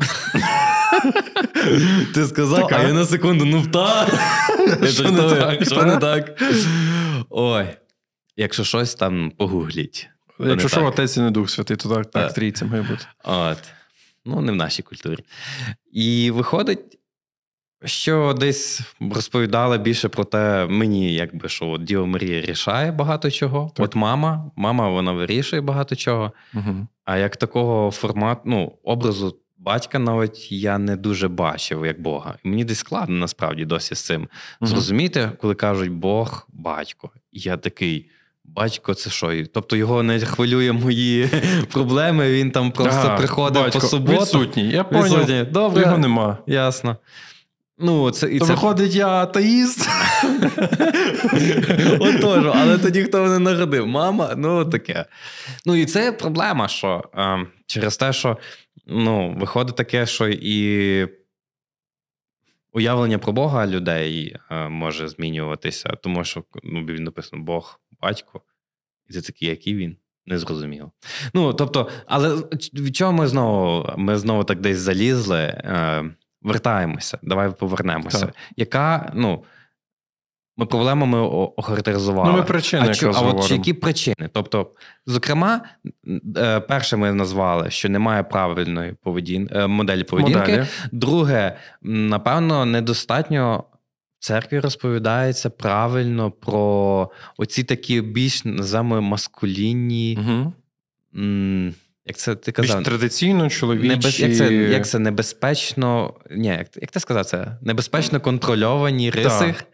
[2.14, 4.06] Ти сказав, а я на секунду, ну та.
[4.86, 6.42] Що не так, Що не так?
[7.30, 7.66] Ой.
[8.36, 10.08] Якщо щось там погугліть.
[10.38, 12.32] Якщо що, отець і не дух святий, то так, так Так.
[12.32, 13.04] трійця має бути.
[13.24, 13.58] От.
[14.24, 15.24] Ну, не в нашій культурі.
[15.92, 16.98] І виходить,
[17.84, 23.70] що десь розповідали більше про те, мені, якби що от Діва Марія рішає багато чого.
[23.74, 23.84] Так.
[23.84, 26.32] От мама, мама вона вирішує багато чого.
[26.54, 26.86] Угу.
[27.04, 32.34] А як такого формату, ну, образу батька навіть я не дуже бачив як Бога.
[32.44, 34.28] І мені десь складно насправді досі з цим.
[34.60, 37.10] Зрозуміти, коли кажуть Бог, батько.
[37.32, 38.10] І я такий
[38.44, 39.46] батько, це що?
[39.54, 41.30] Тобто його не хвилює мої
[41.72, 44.20] проблеми, він там просто Да, приходить батько по суботу.
[44.20, 44.70] Відсутній.
[44.70, 44.82] Я.
[44.92, 45.44] Відсутній.
[45.44, 45.82] Добре.
[45.82, 46.38] Його нема.
[46.46, 46.96] Ясно.
[47.82, 49.88] Ну, це, і То це виходить, я атеїст.
[52.00, 53.86] Отож, але тоді хто мене народив?
[53.86, 55.04] Мама, ну таке.
[55.66, 58.36] Ну і це проблема, що е, через те, що
[58.90, 61.08] ну, виходить таке, що і
[62.72, 68.40] уявлення про Бога людей е, може змінюватися, тому що ну, в Біблії написано Бог, батько,
[69.08, 69.96] і це такий, який він.
[70.26, 70.92] Незрозуміло.
[71.34, 72.36] Ну, тобто, але
[72.74, 75.38] від чого ми знову ми знову так десь залізли?
[75.38, 76.10] Е,
[76.42, 78.26] вертаємося, давай повернемося.
[78.26, 78.34] Так.
[78.56, 79.44] Яка, ну,
[80.56, 81.18] ми проблемами
[81.56, 82.30] охарактеризували.
[82.32, 84.28] Ну, ми причини а, чу- а от які причини?
[84.32, 84.70] Тобто,
[85.06, 85.60] зокрема,
[86.36, 89.48] е, перше ми назвали, що немає правильної поведін...
[89.52, 90.38] е, моделі поведінки.
[90.40, 90.66] Моделі.
[90.92, 93.64] Друге, напевно, недостатньо
[94.18, 100.18] в церкві розповідається правильно про оці такі більш називаємо маскулінні.
[100.20, 100.52] Угу.
[101.16, 101.74] м,
[102.06, 103.88] Як це ти Більш традиційно чоловічі.
[103.88, 104.20] Небез...
[104.20, 106.14] Як, це, як це небезпечно.
[106.30, 107.56] Ні, як, як ти сказав це?
[107.62, 109.28] Небезпечно контрольовані риси.
[109.28, 109.64] Так.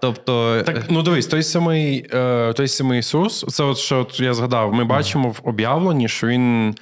[0.00, 4.34] Тобто, Так, ну дивись, той самий, е, той самий Ісус, це от що от я
[4.34, 6.74] згадав, ми бачимо в об'явленні, що він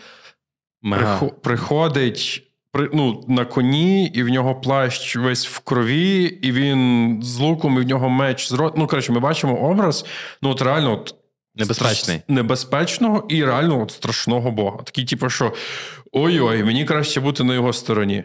[0.82, 1.20] мега.
[1.42, 7.38] приходить при, ну, на коні, і в нього плащ весь в крові, і він з
[7.38, 8.76] луком, і в нього меч з рота.
[8.76, 10.04] Ну, коротше, ми бачимо образ,
[10.42, 11.14] ну, от реально, от,
[11.54, 12.16] Небезпечний.
[12.16, 14.78] страш- небезпечного і реально от страшного Бога.
[14.84, 15.52] Такий, типу, що
[16.12, 18.24] ой-ой, мені краще бути на його стороні.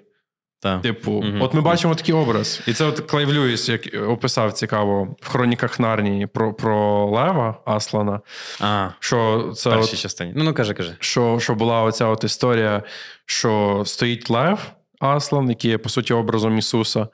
[0.60, 0.80] Та.
[0.80, 1.42] Типу, Мгм.
[1.42, 2.62] от ми бачимо такий образ.
[2.68, 8.20] І це от Клейв Льюіс, як описав цікаво в хроніках Нарнії про, про Лева Аслана.
[8.62, 10.34] А, Що це в першій от, частині.
[10.36, 10.96] Ну, ну кажи, кажи.
[11.00, 12.84] що, що була оця от історія,
[13.26, 17.08] що стоїть Лев Аслан, який є по суті образом Ісуса,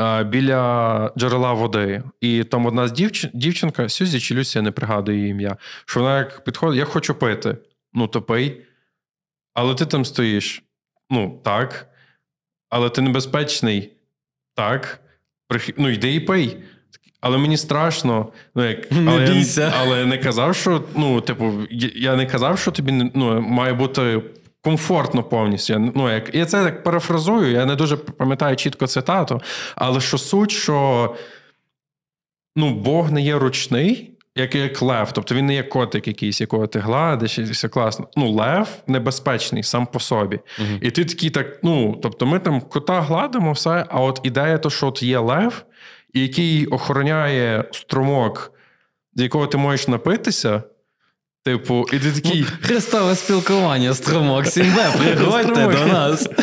[0.00, 2.02] е, біля джерела води.
[2.20, 6.00] І там одна з дівчин, дівчинка, Сюзі чи Люсі, я не пригадую її ім'я, що
[6.00, 7.56] вона як підходить, я хочу пити.
[7.92, 8.60] Ну, то пий.
[9.54, 10.62] Але ти там стоїш.
[11.10, 11.88] Ну, так.
[12.74, 13.92] Але ти небезпечний.
[14.54, 15.00] Так.
[15.76, 16.56] Ну, йди і пий.
[17.20, 18.28] Але мені страшно.
[18.54, 18.92] Ну, як...
[18.92, 19.60] Не але, бійся.
[19.60, 21.52] Я, але не казав, що ну, типу,
[21.94, 24.22] я- не казав, що тобі ну, має бути
[24.62, 25.72] комфортно повністю.
[25.72, 26.34] Я, ну, як...
[26.34, 29.40] Я це так парафразую, я не дуже пам'ятаю чітко цитату,
[29.76, 31.16] але що суть, що
[32.56, 34.13] ну, Бог не є ручний.
[34.36, 38.08] Як, як лев, тобто він не є котик якийсь, якого ти гладиш, і все класно.
[38.16, 40.40] Ну, лев небезпечний сам по собі.
[40.58, 40.78] Мгм.
[40.82, 44.70] І ти такий так, ну, тобто ми там кота гладимо, все, а от ідея, то,
[44.70, 45.64] що от є лев,
[46.14, 48.52] який охороняє струмок,
[49.14, 50.62] з якого ти можеш напитися,
[51.44, 52.42] типу, і ти такий.
[52.42, 56.28] Христове спілкування, струмок, сім'я, приходьте до нас.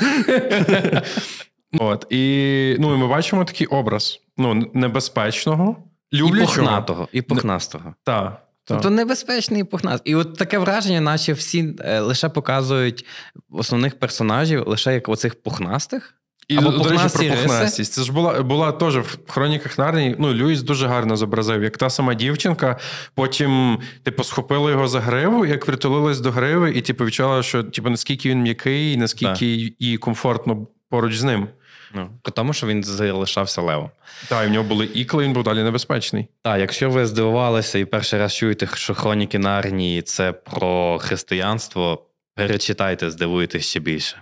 [1.80, 5.76] От, і, ну, і ми бачимо такий образ ну, небезпечного,
[6.12, 6.56] І люблячого.
[6.56, 7.94] пухнатого, і пухнастого.
[8.04, 8.48] Так.
[8.66, 10.12] Тобто небезпечний і пухнастий.
[10.12, 13.06] І от таке враження, наче всі е, лише показують
[13.52, 16.16] основних персонажів лише як оцих пухнастих.
[16.48, 17.94] І Або до речі, про пухнастість.
[17.94, 20.16] Це ж була, була теж в хроніках Нарнії.
[20.20, 22.80] Ну, Люїс дуже гарно зобразив, як та сама дівчинка.
[23.16, 27.90] Потім, типу, схопила його за гриву, як притулилась до гриви, і типу відчула, що типу,
[27.90, 31.48] наскільки він м'який, наскільки їй комфортно поруч з ним.
[31.94, 33.90] Ну, тому, що він залишався левом.
[34.30, 36.28] Так, і в нього були ікли, він був далі небезпечний.
[36.42, 43.12] Так, якщо ви здивувалися і перший раз чуєте, що хроніки Нарнії це про християнство, перечитайте,
[43.12, 44.22] здивуєтесь ще більше.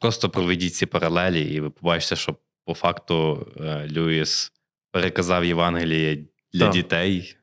[0.00, 2.34] Просто проведіть ці паралелі, і ви побачите, що
[2.66, 4.52] по факту е, Люїс
[4.92, 6.18] переказав Євангеліє
[6.52, 6.72] для Так.
[6.72, 7.36] дітей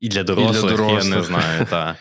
[0.00, 1.66] і для дорослих, я не знаю.
[1.70, 1.96] Та.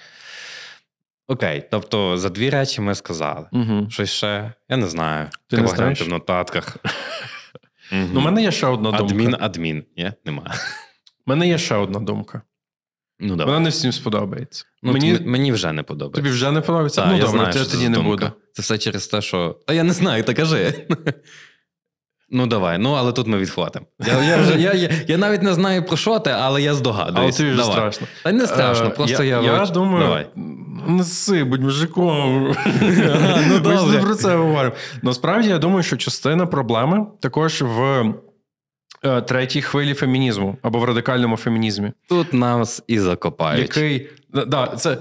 [1.27, 3.47] Окей, тобто за дві речі ми сказали.
[3.51, 3.87] Угу.
[3.89, 5.29] Щось ще, я не знаю.
[5.47, 6.01] Ти Треба не знаєш?
[6.01, 6.77] в нотатках.
[7.91, 9.03] Ну, у мене є ще одна думка.
[9.13, 9.83] Адмін, адмін.
[9.97, 10.55] Ні, нема.
[11.27, 12.41] У мене є ще одна думка.
[13.19, 13.53] Ну, давай.
[13.53, 14.65] Вона не всім сподобається.
[14.83, 15.25] Ну, мені, мені...
[15.25, 16.21] мені вже не подобається.
[16.21, 17.01] тобі вже не подобається?
[17.01, 18.31] Та, ну, я добре, знаю, це що тоді не буде.
[18.53, 19.59] Це все через те, що.
[19.67, 20.87] Та я не знаю, та кажи.
[22.31, 23.85] Ну, давай, ну але тут ми відхватимо.
[24.07, 26.77] Я, я, вже, я, я, я навіть не знаю про що ти, але я Але
[26.79, 27.37] здогадуюсь.
[27.37, 27.73] тобі вже Давай.
[27.75, 28.07] страшно.
[28.23, 29.41] Та не страшно, Е, просто я.
[29.41, 30.27] я, от- думаю, Давай.
[30.87, 32.55] неси, будь мужиком.
[33.63, 34.75] Ну, Ми про це говоримо.
[35.01, 38.05] Насправді, я думаю, що частина проблеми також в
[39.05, 43.61] е, третій хвилі фемінізму або в радикальному фемінізмі, Тут нас і закопають.
[43.75, 44.09] який.
[44.47, 44.97] Да, це.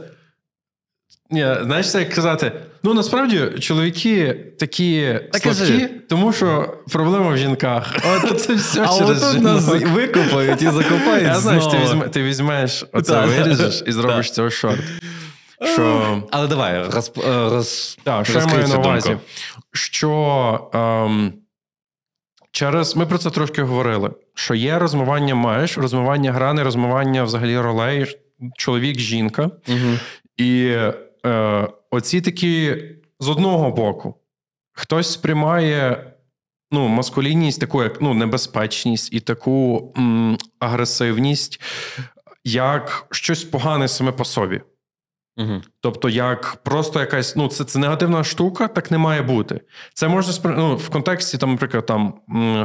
[1.30, 2.52] Ні, знаєш, це як казати.
[2.82, 7.96] Ну насправді чоловіки такі Та слабкі, тому що проблема в жінках.
[8.04, 11.26] От це все А через отут нас викопають і закопають.
[11.26, 11.84] Я знаю, ти, знову.
[11.84, 13.26] візьме, ти візьмеш оце Так.
[13.26, 14.34] виріжеш і зробиш Так.
[14.34, 14.80] цього шорт.
[15.74, 17.98] Що, Але давай, роз, е, роз...
[18.04, 19.08] так, що я маю на увазі?
[19.08, 19.24] думку.
[19.72, 21.32] Що ем,
[22.52, 28.06] через ми про це трошки говорили: що є розмивання меж, розмивання грани, розмивання взагалі ролей,
[28.56, 29.50] чоловік, жінка.
[29.68, 29.98] Угу.
[30.36, 30.76] І
[31.26, 32.76] е, оці такі
[33.20, 34.14] з одного боку,
[34.72, 36.12] хтось сприймає
[36.70, 41.60] ну, маскулінність, таку як ну, небезпечність і таку м, агресивність,
[42.44, 44.60] як щось погане саме по собі.
[45.38, 45.62] Угу.
[45.80, 49.60] Тобто, як просто якась, ну, це це негативна штука, так не має бути.
[49.94, 52.14] Це можна ну, в контексті, там, наприклад, там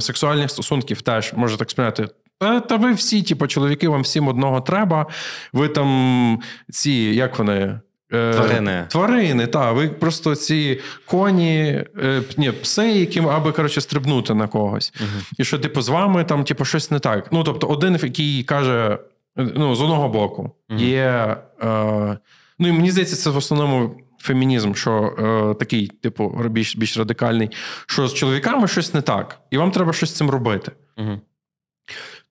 [0.01, 2.07] сексуальних стосунків теж може так сприйняти.
[2.39, 5.07] Та, та ви всі, типу, чоловіки, вам всім одного треба.
[5.53, 6.39] Ви там
[6.71, 7.79] ці, як вони.
[8.13, 8.85] Е, тварини.
[8.89, 9.75] Тварини, так.
[9.75, 14.93] Ви просто ці коні, е, ні, пси, яким аби коротше, стрибнути на когось.
[14.95, 17.27] uh І що, типу, з вами там, типу, щось не так.
[17.31, 18.97] Ну, тобто, один, який каже,
[19.35, 21.37] ну, з одного боку, uh є.
[21.63, 22.17] Е,
[22.59, 27.49] Ну і мені здається, це в основному фемінізм, що е, такий, типу, більш більш радикальний,
[27.87, 30.71] що з чоловіками щось не так, і вам треба щось з цим робити.
[30.97, 31.19] Угу.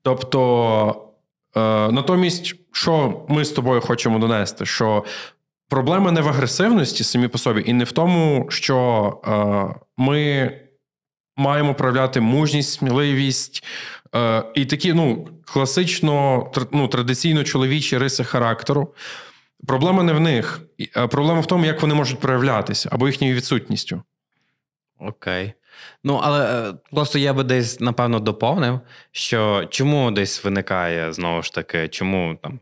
[0.03, 1.11] Тобто,
[1.57, 1.61] е,
[1.93, 4.66] натомість, що ми з тобою хочемо донести?
[4.66, 5.05] Що
[5.72, 10.52] проблема не в агресивності самі по собі, і не в тому, що е, ми
[11.36, 13.64] маємо проявляти мужність, сміливість.
[14.14, 18.94] Е, і такі ну, класично ну, традиційно чоловічі риси характеру.
[19.66, 20.60] Проблема не в них,
[21.10, 24.02] проблема в тому, як вони можуть проявлятися або їхньою відсутністю.
[24.98, 25.52] Окей.
[26.04, 28.80] Ну, але е, просто я би десь, напевно, доповнив,
[29.12, 32.60] що чому десь виникає знову ж таки, чому там.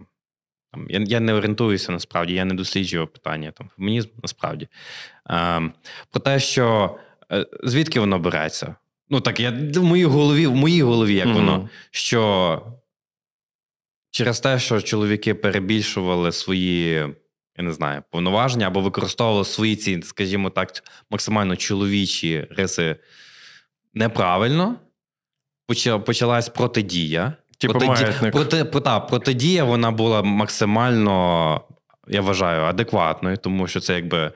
[0.72, 4.68] Там, Я я не орієнтуюся насправді, я не досліджую питання там, фемінізм насправді.
[5.30, 5.72] Е,
[6.10, 6.96] Про те, що
[7.32, 8.74] е, звідки воно береться?
[9.08, 11.34] Ну так, я в моїй голові, в моїй голові, як mm-hmm.
[11.34, 12.62] воно, що
[14.10, 16.92] через те, що чоловіки перебільшували свої,
[17.56, 20.72] я не знаю, повноваження або використовували свої ці, скажімо так,
[21.10, 22.96] максимально чоловічі риси
[23.94, 24.76] неправильно,
[26.04, 27.36] почалась протидія.
[27.60, 28.30] Типу Протиді...
[28.30, 28.64] проти...
[28.64, 31.60] та, протидія вона була максимально,
[32.08, 34.32] я вважаю, адекватною, тому що це якби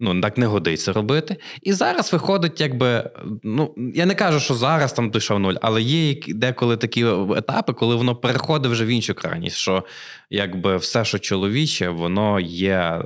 [0.00, 1.36] ну так не годиться робити.
[1.62, 3.10] І зараз виходить, якби
[3.42, 7.06] ну я не кажу, що зараз там дійшов нуль, але є деколи такі
[7.36, 9.84] етапи, коли воно переходить вже в іншу крайність, що
[10.30, 13.04] якби все, що чоловіче, воно є.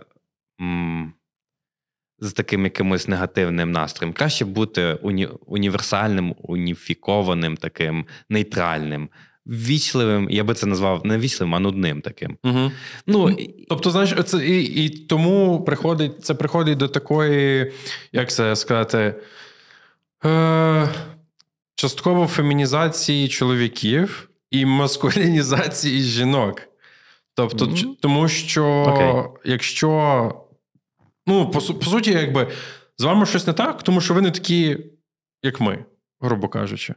[0.60, 1.12] М-
[2.18, 4.12] з таким якимось негативним настроєм.
[4.12, 9.08] Краще бути уні- універсальним, уніфікованим, таким нейтральним
[9.46, 12.38] ввічливим, я би це назвав не ввічливим, а нудним таким.
[12.44, 12.70] Угу.
[13.06, 13.36] Ну,
[13.68, 17.72] Тобто, знаєш, це і і тому приходить це приходить до такої,
[18.12, 19.14] як це сказати,
[20.24, 20.88] е,
[21.74, 26.62] частково фемінізації чоловіків і маскулінізації жінок.
[27.34, 27.96] Тобто, mm-hmm.
[28.00, 29.30] тому що okay.
[29.44, 30.34] якщо,
[31.26, 32.50] ну, по, по суті, якби
[32.98, 34.78] з вами щось не так, тому що ви не такі,
[35.42, 35.84] як ми,
[36.20, 36.94] грубо кажучи.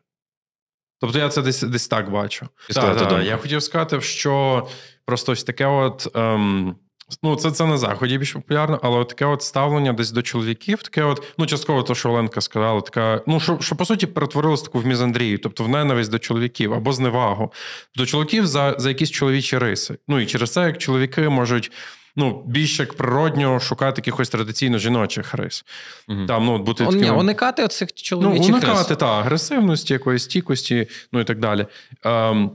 [1.06, 2.48] Тобто я це десь десь так бачу.
[2.74, 3.26] Так, так.
[3.26, 4.68] Я хотів сказати, що
[5.06, 6.08] просто ось таке от.
[6.16, 6.76] Ем,
[7.24, 10.84] Ну, це це на заході більш популярно, але от таке от ставлення десь до чоловіків,
[10.84, 14.62] таке от, ну, частково то, що Оленка сказала, така, ну, що, що по суті перетворилось
[14.62, 17.54] таку в мізандрію, тобто в ненависть до чоловіків або зневагу.
[17.96, 19.98] До чоловіків за за якісь чоловічі риси.
[20.08, 21.72] Ну і через це як чоловіки можуть
[22.16, 25.66] ну, більш як природньо шукати якихось традиційно жіночих рис.
[26.10, 26.26] Угу.
[26.26, 27.02] Там, ну, бути таким...
[27.02, 31.66] Ні, Уникати оцих чоловічих Ну, уникати, так, агресивності, якоїсь стійкості, ну і так далі.
[32.04, 32.52] Ем,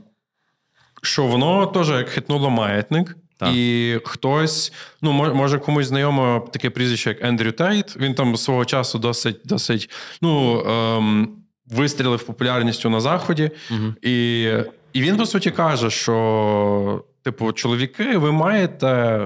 [1.01, 3.17] Що воно теж як хитнуло маятник.
[3.37, 3.55] Так.
[3.55, 7.97] І хтось, ну може комусь знайомо таке прізвище, як Ендрю Тейт.
[7.97, 9.89] Він там свого часу досить досить
[10.21, 11.29] ну, ем,
[11.67, 13.93] вистрілив популярністю на заході, угу.
[14.01, 14.47] і
[14.93, 19.19] і він по суті каже, що, типу, чоловіки, ви маєте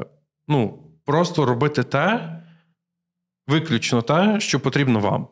[0.47, 2.35] ну, просто робити те,
[3.47, 5.27] виключно те, що потрібно вам.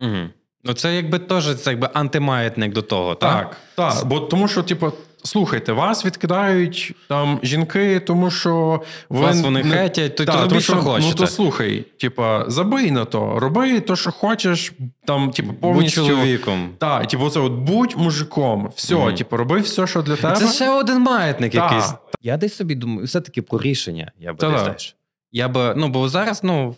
[0.00, 0.30] Угу.
[0.64, 3.56] Ну, це якби теж це якби антимаятник до того, так?
[3.76, 4.06] Так, так.
[4.08, 4.92] Бо тому що, типу,
[5.24, 9.76] слухайте, вас відкидають там жінки, тому що ви вас вони не...
[9.76, 11.08] хетять, то, та, тобі що хочете.
[11.08, 14.72] Ну то слухай, типа, забий на то, роби то, що хочеш,
[15.04, 16.00] там, типу, повністю.
[16.00, 16.70] Будь чоловіком.
[16.78, 18.72] Так, типу, це от будь мужиком.
[18.76, 20.36] Все, mm типу, роби все, що для тебе.
[20.36, 21.64] Це ще один маятник та.
[21.64, 21.94] якийсь.
[22.22, 24.12] Я десь собі думаю, все-таки про рішення.
[24.18, 24.96] Я би десь теж.
[25.32, 26.76] Я би, ну, бо зараз, ну.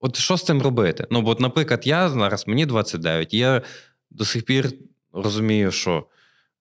[0.00, 1.06] От що з цим робити?
[1.10, 3.62] Ну, бо, от, наприклад, я зараз мені 29, і я
[4.10, 4.70] до сих пір
[5.12, 6.04] розумію, що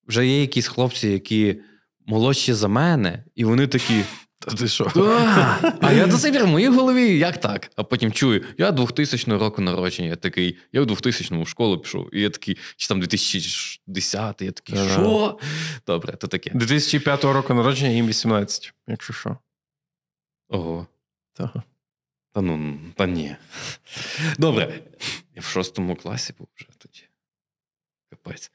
[0.08, 1.62] вже є якісь хлопці, які
[2.06, 4.04] молодші за мене, і вони такі.
[4.40, 4.92] Та ти що?
[5.82, 7.72] А я до сих пір в моїй голові, як так?
[7.76, 12.16] А потім чую, я 2000 року народження, я такий, я в 2000-му в школу пішов,
[12.16, 15.40] і я такий, чи там 2010 я такий, що?
[15.88, 16.52] Добре, то таке.
[16.54, 19.38] 2005 року народження, їм 18, якщо що.
[20.50, 20.88] Ого.
[21.34, 21.54] Так.
[22.34, 23.36] Та ну, та ні.
[24.38, 24.80] Добре.
[25.36, 27.04] Я в шостому класі був вже тоді.
[28.10, 28.52] Капець.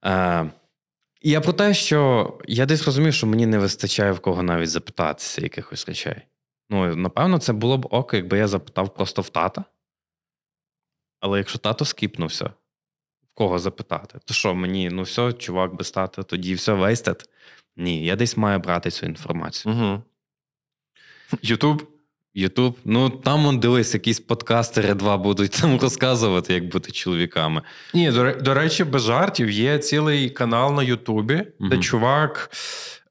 [0.00, 0.44] А,
[1.22, 5.42] Я про те, що я десь розумів, що мені не вистачає в кого навіть запитатися
[5.42, 6.22] якихось речей.
[6.70, 9.64] Ну, напевно, це було б ок, якби я запитав просто в тата.
[11.20, 12.44] Але якщо тато скіпнувся,
[13.22, 17.28] в кого запитати, то що мені, ну все, чувак без тата, тоді все вейстед?
[17.76, 19.74] Ні, я десь маю брати цю інформацію.
[19.74, 20.02] Угу.
[22.34, 22.76] Ютуб.
[22.84, 27.62] Ну там он дивись, якісь подкастери два будуть там розказувати, як бути чоловіками.
[27.94, 31.82] Ні, до, до речі, без жартів є цілий канал на Ютубі, де угу.
[31.82, 32.50] чувак.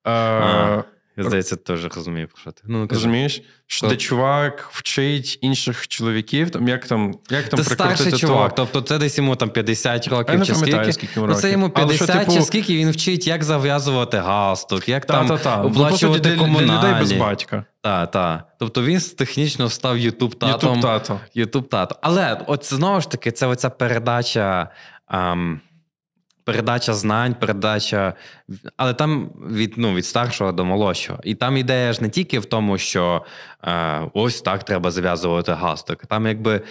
[0.07, 0.83] Е,
[1.17, 2.61] Я здається, теж розумію, про що ти.
[2.65, 2.87] Ну.
[2.89, 8.55] Розумієш, що де чувак вчить інших чоловіків, там як там, як там Це старший чувак,
[8.55, 10.93] тобто це десь йому там 50 років не чи скільки.
[10.93, 14.89] скільки йому Ну, це йому Але що, типу, чи скільки він вчить, як зав'язувати галстук,
[14.89, 15.57] як там Та-та-та.
[15.57, 17.65] Ну, по оплачувати суті, для, для людей без батька.
[17.81, 18.43] Та, та.
[18.59, 20.79] Тобто він технічно став ютуб татом.
[20.79, 21.19] тато.
[21.33, 21.95] Ютуб тато.
[22.01, 24.69] Але от знову ж таки, це оця передача.
[25.07, 25.61] Ам,
[26.51, 28.13] Передача знань, передача,
[28.77, 31.19] але там від ну, від старшого до молодшого.
[31.23, 33.25] І там ідея ж не тільки в тому, що
[33.63, 36.05] е, ось так треба зав'язувати галстук.
[36.05, 36.61] Там, якби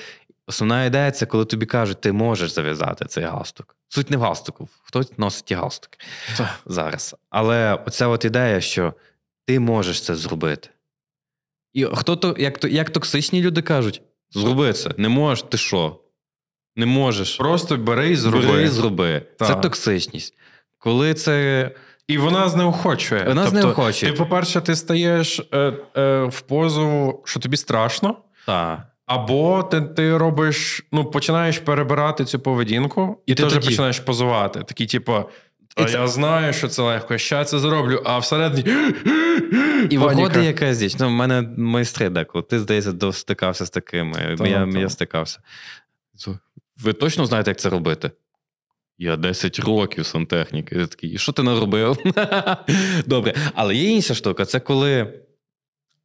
[0.46, 3.76] основна ідея це коли тобі кажуть, ти можеш зав'язати цей галстук.
[3.88, 5.98] Суть не в галстуку, хтось носить ті галстуки
[6.36, 6.56] Та.
[6.66, 7.16] зараз.
[7.30, 8.94] Але оця от ідея, що
[9.46, 10.68] ти можеш це зробити.
[11.72, 16.00] І хто то, як, як токсичні люди кажуть, зроби це, не можеш, ти що?
[16.76, 17.36] Не можеш.
[17.36, 18.42] Просто бери і зроби.
[18.42, 19.22] Зроби, зроби.
[19.38, 20.34] Це токсичність.
[20.78, 21.70] Коли це.
[22.08, 23.24] І вона знеохочує.
[23.24, 24.12] Вона тобто, знеохочує.
[24.12, 28.16] Ти, по-перше, ти стаєш е, е, в позу, що тобі страшно,
[28.46, 28.86] Та.
[29.06, 34.00] або ти, ти робиш, ну, починаєш перебирати цю поведінку, і, І ти теж тоді- починаєш
[34.00, 34.60] позувати.
[34.60, 35.24] Такий, типу,
[35.76, 38.76] а це- я знаю, що це легко, ща це зроблю, а всередині.
[39.90, 40.96] І виходить якась діч.
[40.98, 42.44] Ну, в мене майстри деколи.
[42.50, 44.36] Ти, здається, стикався з такими.
[44.38, 44.78] Та, я, та.
[44.78, 45.38] я стикався.
[46.82, 48.10] Ви точно знаєте, як це робити?
[48.98, 50.78] Я 10 років сантехніки.
[50.78, 51.98] Я такий, що ти наробив?
[53.06, 53.34] Добре.
[53.54, 55.12] Але є інша штука, це коли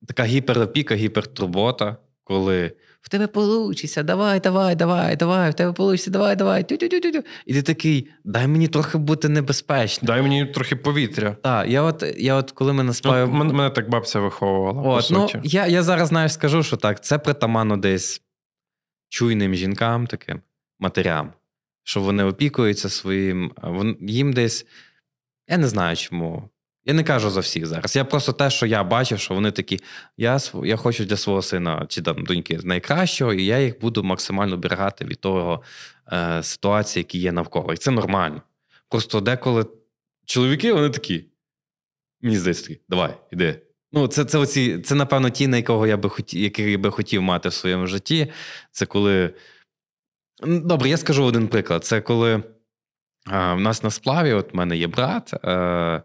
[0.07, 2.71] така гіперопіка, гіпертурбота, коли
[3.01, 6.63] в тебе получиться, давай, давай, давай, давай, в тебе получиться, давай, давай.
[6.63, 7.23] тю-тю-тю-тю.
[7.45, 10.07] І ти такий, дай мені трохи бути небезпечним.
[10.07, 11.36] Дай мені трохи повітря.
[11.41, 14.84] Так, я от, я от коли мене Ну, мене, мене так бабця виховувала.
[14.84, 18.21] по От, ну, я, я зараз знаєш, скажу, що так, це притаманно десь
[19.09, 20.41] чуйним жінкам, таким
[20.80, 21.34] матерям,
[21.84, 23.51] що вони опікуються своїм,
[24.01, 24.65] їм десь.
[25.47, 26.49] Я не знаю чому.
[26.86, 27.95] Я не кажу за всіх зараз.
[27.95, 29.80] Я просто те, що я бачив, що вони такі:
[30.17, 34.57] я, я хочу для свого сина чи там доньки найкращого, і я їх буду максимально
[34.57, 35.63] берегати від того
[36.13, 37.73] е, ситуації, які є навколо.
[37.73, 38.41] І це нормально.
[38.89, 39.65] Просто деколи
[40.26, 41.26] чоловіки, вони такі.
[42.21, 43.61] Мені здається, такі, давай, іди.
[43.91, 46.91] Ну, це, це, оці, це, напевно, ті, на якого я би хотів, яких я би
[46.91, 48.32] хотів мати в своєму житті.
[48.71, 49.34] Це коли.
[50.43, 51.86] Добре, я скажу один приклад.
[51.86, 52.43] Це коли
[53.25, 56.01] а, в нас на сплаві, от в мене є брат, е,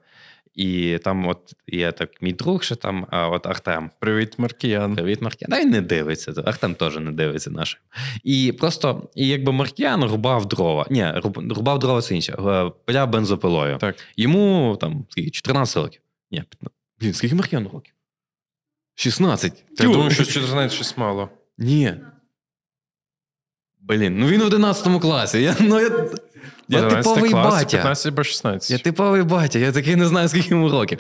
[0.55, 3.91] і там от є так мій друг, ще там, а, от Артем.
[3.99, 4.97] Привіт, Маркіян.
[4.97, 5.51] Привіт, Маркіян.
[5.51, 6.33] Та він не дивиться.
[6.45, 7.81] Артем теж не дивиться нашим.
[8.25, 10.87] І просто, і якби Маркіян рубав дрова.
[10.91, 11.13] Ні,
[11.51, 12.33] рубав дрова це інше.
[12.33, 13.79] е, Пиляв бензопилою.
[13.79, 13.97] Так.
[14.17, 16.01] Йому там 14 років.
[16.31, 16.73] Ні, 15.
[17.01, 17.95] Блін, скільки Маркіян років?
[18.95, 19.65] 16.
[19.79, 21.29] Я думаю, що 14 щось мало.
[21.59, 21.95] Ні.
[23.91, 25.43] Блін, ну він в 11 класі.
[25.43, 25.91] Я, ну, я,
[26.69, 27.77] я типовий клас, батя.
[27.77, 28.71] 15 або 16.
[28.71, 30.99] Я типовий батя, я такий не знаю, скільки йому років.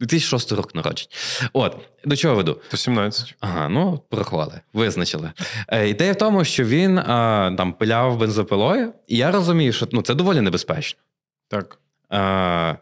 [0.00, 1.10] 2006 рок народження.
[1.52, 2.60] От, до чого веду?
[2.70, 3.34] То 17.
[3.40, 5.32] Ага, ну порахували, визначили.
[5.68, 10.02] Е, ідея в тому, що він а, там пиляв бензопилою, і я розумію, що ну,
[10.02, 11.00] це доволі небезпечно.
[11.48, 11.78] Так.
[12.08, 12.74] А,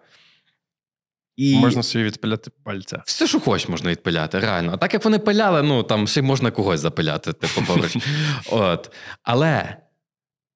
[1.39, 3.03] і Можна собі відпиляти пальця.
[3.07, 4.73] все, що хочеш, можна відпиляти, реально.
[4.73, 7.97] А так як вони пиляли, ну там ще можна когось запиляти, типу, поруч.
[8.51, 8.93] От.
[9.23, 9.77] Але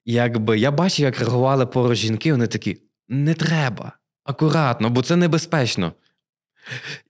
[0.04, 2.78] якби я бачив, як реагували поруч жінки, вони такі:
[3.08, 3.92] не треба,
[4.24, 5.92] акуратно, бо це небезпечно.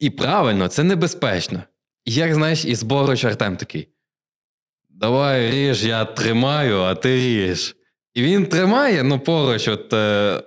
[0.00, 1.62] І правильно, це небезпечно.
[2.04, 3.88] І як знаєш, і зборуч Артем такий:
[4.90, 7.76] Давай ріж, я тримаю, а ти ріж.
[8.14, 9.92] І він тримає, ну поруч, от.
[9.92, 10.42] Е...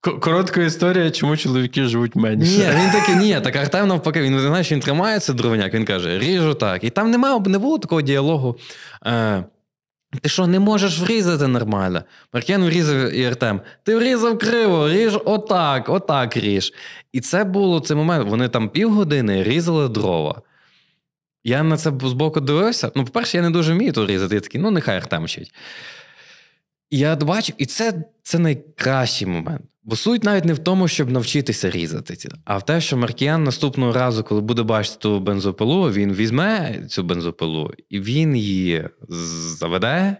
[0.00, 2.58] Коротка історія, чому чоловіки живуть менше.
[2.58, 6.54] Ні, він такий, ні, так Артем навпаки, він знаєш, він тримається дровняк, він каже, ріжу
[6.54, 6.84] так.
[6.84, 8.56] І там немає, не було такого діалогу.
[9.06, 9.44] Е,
[10.22, 12.02] ти що, не можеш врізати нормально?
[12.32, 13.60] Маркян врізав і Артем.
[13.82, 16.72] Ти врізав криво, ріж отак, отак ріж.
[17.12, 18.28] І це було цей момент.
[18.28, 20.42] Вони там півгодини різали дрова.
[21.44, 22.90] Я на це збоку дивився.
[22.94, 24.34] Ну, по-перше, я не дуже вмію тут різати.
[24.34, 25.54] Я такий, ну, нехай Артем вчить.
[26.90, 29.62] І я бачив, і це, це найкращий момент.
[29.86, 33.92] Бо суть навіть не в тому, щоб навчитися різати, а в те, що Маркіян наступного
[33.92, 38.88] разу, коли буде бачити ту бензопилу, він візьме цю бензопилу і він її
[39.58, 40.16] заведе,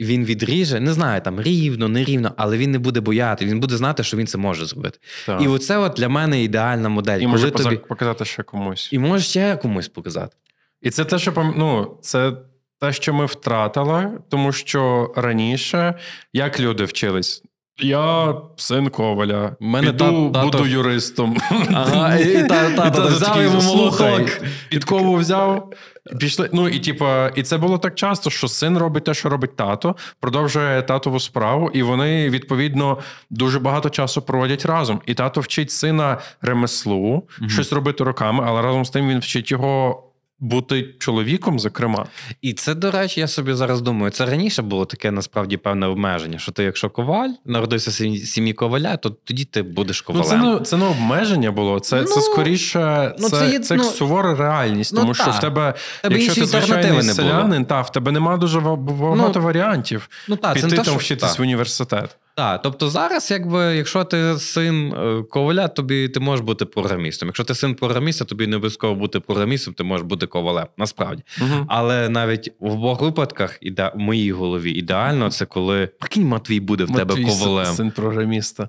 [0.00, 4.02] він відріже, не знаю, там рівно, нерівно, але він не буде бояти, він буде знати,
[4.02, 4.98] що він це може зробити.
[5.26, 5.42] Так.
[5.42, 7.20] І оце от для мене ідеальна модель.
[7.20, 7.76] І може тобі...
[7.76, 8.88] показати ще комусь.
[8.92, 10.36] І може ще комусь показати.
[10.82, 12.32] І це те, що ну, це
[12.80, 15.94] те, що ми втратили, тому що раніше
[16.32, 17.42] як люди вчились.
[17.78, 21.36] Я син Коваля, мене піду, та- буду юристом.
[21.74, 24.40] Ага, і- і та- тато взяв йому «Слухай, молоток».
[24.68, 25.72] Підкову взяв,
[26.20, 26.50] пішли.
[26.52, 29.96] Ну і типа, і це було так часто, що син робить те, що робить тато,
[30.20, 32.98] продовжує татову справу, і вони відповідно
[33.30, 35.00] дуже багато часу проводять разом.
[35.06, 40.02] І тато вчить сина ремеслу, щось робити руками, але разом з тим він вчить його.
[40.42, 42.06] Бути чоловіком, зокрема,
[42.40, 46.38] І це, до речі, я собі зараз думаю, це раніше було таке насправді певне обмеження,
[46.38, 50.40] що ти, якщо коваль, народився в сім'ї- коваля, то тоді ти будеш ну ковалем.
[50.42, 51.80] це не це не обмеження було.
[51.80, 55.24] Це, це Ну, скоріше ну, це, це це, є- ну, сувора реальність, ну, тому що
[55.24, 55.34] так.
[55.34, 59.40] в тебе, Тебе якщо ти звичайний не селянин, та в тебе нема дуже ва- багато
[59.40, 61.38] варіантів Ну це піти не там що- вчитись так.
[61.38, 62.16] в університет.
[62.36, 67.28] Так, тобто зараз, якби, якщо ти син е, коваля, тобі ти можеш бути програмістом.
[67.28, 70.66] Якщо ти син програміста, тобі не обов'язково бути програмістом, ти можеш бути ковалем.
[70.76, 71.22] Насправді.
[71.40, 71.66] Угу.
[71.68, 76.84] Але навіть в обох випадках, іде, в моїй голові, ідеально це коли прикинь, Матвій буде
[76.84, 77.66] в тебе ковалем.
[77.66, 78.68] син програміста.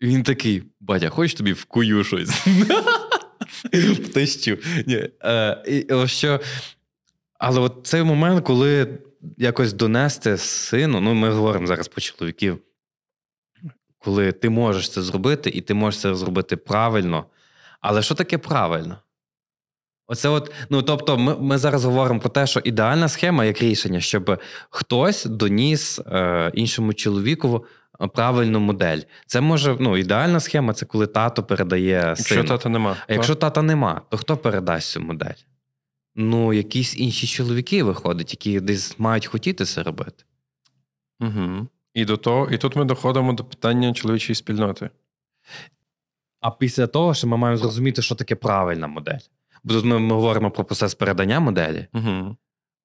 [0.00, 2.46] І він такий: батя, хочеш тобі вкую щось?
[5.24, 6.40] Е, що.
[7.38, 8.98] Але от цей момент, коли
[9.38, 12.58] якось донести сину, ну ми говоримо зараз про чоловіків,
[14.06, 17.24] коли ти можеш це зробити, і ти можеш це зробити правильно.
[17.80, 18.98] Але що таке правильно?
[20.06, 24.00] Оце от, ну тобто, ми, ми зараз говоримо про те, що ідеальна схема як рішення,
[24.00, 24.40] щоб
[24.70, 27.66] хтось доніс е, іншому чоловіку
[28.14, 29.00] правильну модель.
[29.26, 32.48] Це може, ну, ідеальна схема це коли тато передає Якщо сину.
[32.48, 32.96] тата нема.
[33.08, 35.40] А якщо тата нема, то хто передасть цю модель?
[36.14, 40.24] Ну, якісь інші чоловіки виходять, які десь мають хотіти це робити.
[41.20, 41.68] Угу.
[41.96, 44.90] І до того, і тут ми доходимо до питання чоловічої спільноти.
[46.40, 49.18] А після того, що ми маємо зрозуміти, що таке правильна модель.
[49.64, 51.86] Бо тут ми, ми говоримо про процес передання моделі.
[51.94, 52.36] Угу.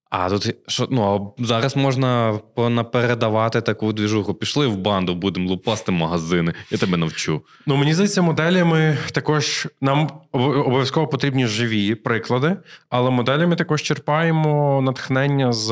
[0.10, 4.34] А тут що ну а зараз можна понапередавати таку двіжуху.
[4.34, 6.54] Пішли в банду, будемо лупасти магазини.
[6.72, 7.42] Я тебе навчу.
[7.66, 12.58] Ну, мені здається, моделями також нам обов'язково потрібні живі приклади,
[12.90, 15.72] але моделями також черпаємо натхнення з,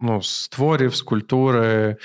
[0.00, 1.96] ну, з творів, з культури.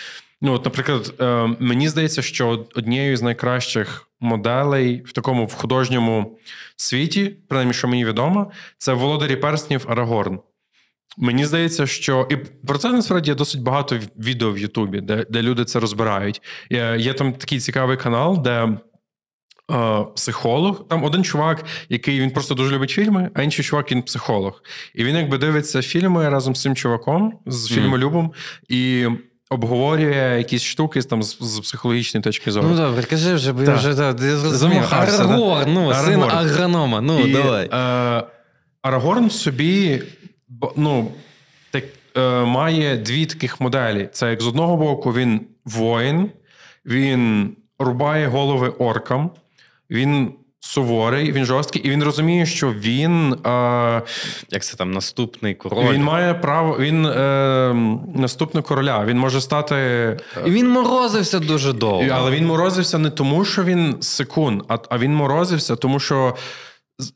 [0.41, 6.39] Ну, от, наприклад, е, мені здається, що однією з найкращих моделей в такому в художньому
[6.75, 10.39] світі, принаймні, що мені відомо, це володарі перснів Арагорн.
[11.17, 12.35] Мені здається, що і
[12.67, 16.41] про це насправді є досить багато відео в Ютубі, де, де люди це розбирають.
[16.69, 18.51] Є, є там такий цікавий канал, де
[19.71, 20.87] е, психолог.
[20.87, 24.63] Там один чувак, який він просто дуже любить фільми, а інший чувак він психолог.
[24.95, 28.33] І він якби дивиться фільми разом з цим чуваком, з фільмолюбом,
[28.69, 29.07] і
[29.49, 32.67] обговорює якісь штуки там з, з психологічної точки зору.
[32.69, 34.83] Ну добре, кажи вже, бо я вже да, зрозумів.
[34.91, 37.01] Арагорн, ну, син агронома.
[37.01, 37.69] Ну, І, давай.
[37.73, 38.23] Е,
[38.81, 40.01] Арагорн в собі
[40.75, 41.11] ну,
[41.71, 41.83] так,
[42.17, 44.09] е, має дві таких моделі.
[44.11, 46.31] Це як з одного боку він воїн,
[46.85, 49.31] він рубає голови оркам,
[49.89, 53.33] він суворий, він жорсткий, і він розуміє, що він.
[53.33, 54.01] Е,
[54.49, 55.93] Як це там наступний король?
[55.93, 57.73] він має право, він е,
[58.15, 59.05] наступний короля.
[59.05, 59.75] Він може стати.
[60.45, 62.05] І він морозився дуже довго.
[62.11, 66.35] Але він морозився не тому, що він секунд, а, а він морозився, тому що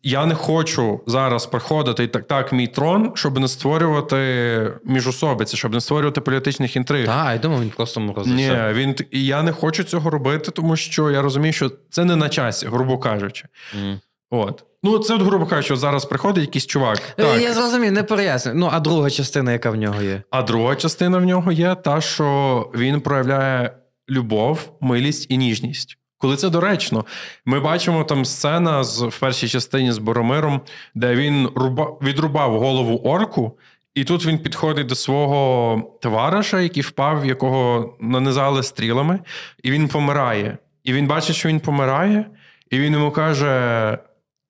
[0.04, 5.74] я не хочу зараз приходити і так, так, мій трон, щоб не створювати міжособиці, щоб
[5.74, 7.06] не створювати політичних інтриг.
[7.06, 8.02] Так, я думав, він просто.
[8.26, 12.16] Ні, він і я не хочу цього робити, тому що я розумію, що це не
[12.16, 13.46] на часі, грубо кажучи.
[13.76, 14.00] М.
[14.32, 14.64] От.
[14.84, 17.02] Ну, це, от, грубо кажучи, зараз приходить якийсь чувак.
[17.18, 17.42] Е, Так.
[17.42, 18.58] Я зрозумів, не пояснюю.
[18.58, 20.24] Ну, а друга частина, яка в нього є?
[20.30, 23.72] А друга частина в нього є та, що він проявляє
[24.10, 25.98] любов, милість і ніжність.
[26.24, 27.06] Коли це доречно,
[27.46, 30.62] ми бачимо там сцена з в першій частині з Боромиром,
[30.96, 33.58] де він руба, відрубав голову орку,
[33.96, 39.20] і тут він підходить до свого товариша, який впав, якого нанизали стрілами,
[39.64, 40.58] і він помирає.
[40.84, 42.26] І він бачить, що він помирає,
[42.70, 43.98] і він йому каже: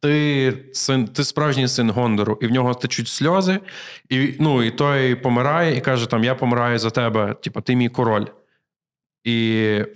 [0.01, 3.59] Ти син, ти справжній син Гондору, і в нього течуть сльози.
[4.09, 7.89] І, ну, і той помирає і каже: там, Я помираю за тебе, типу, ти мій
[7.89, 8.25] король.
[9.23, 9.35] І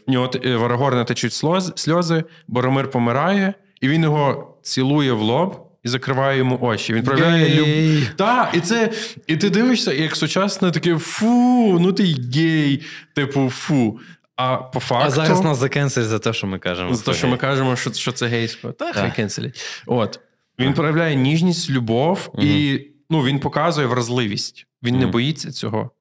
[0.08, 1.34] в нього т- в Арагорна течуть
[1.76, 6.94] сльози, Боромир помирає, і він його цілує в лоб і закриває йому очі.
[6.94, 8.10] Він проявляє любов.
[8.16, 8.92] Так, і це,
[9.28, 12.04] і ти дивишся, як сучасне таке фу, ну ти
[12.36, 12.84] гей,
[13.16, 14.00] типу, фу.
[14.36, 15.08] А по факту.
[15.08, 16.94] А зараз нас закенселять за те, що ми кажемо.
[16.96, 18.72] За те, що ми кажемо, що, що це гейсько.
[18.72, 19.62] Та, хай кенселять.
[19.86, 20.20] От.
[20.60, 24.68] Він проявляє ніжність, любов, і ну, він показує вразливість.
[24.84, 25.92] Він не боїться цього.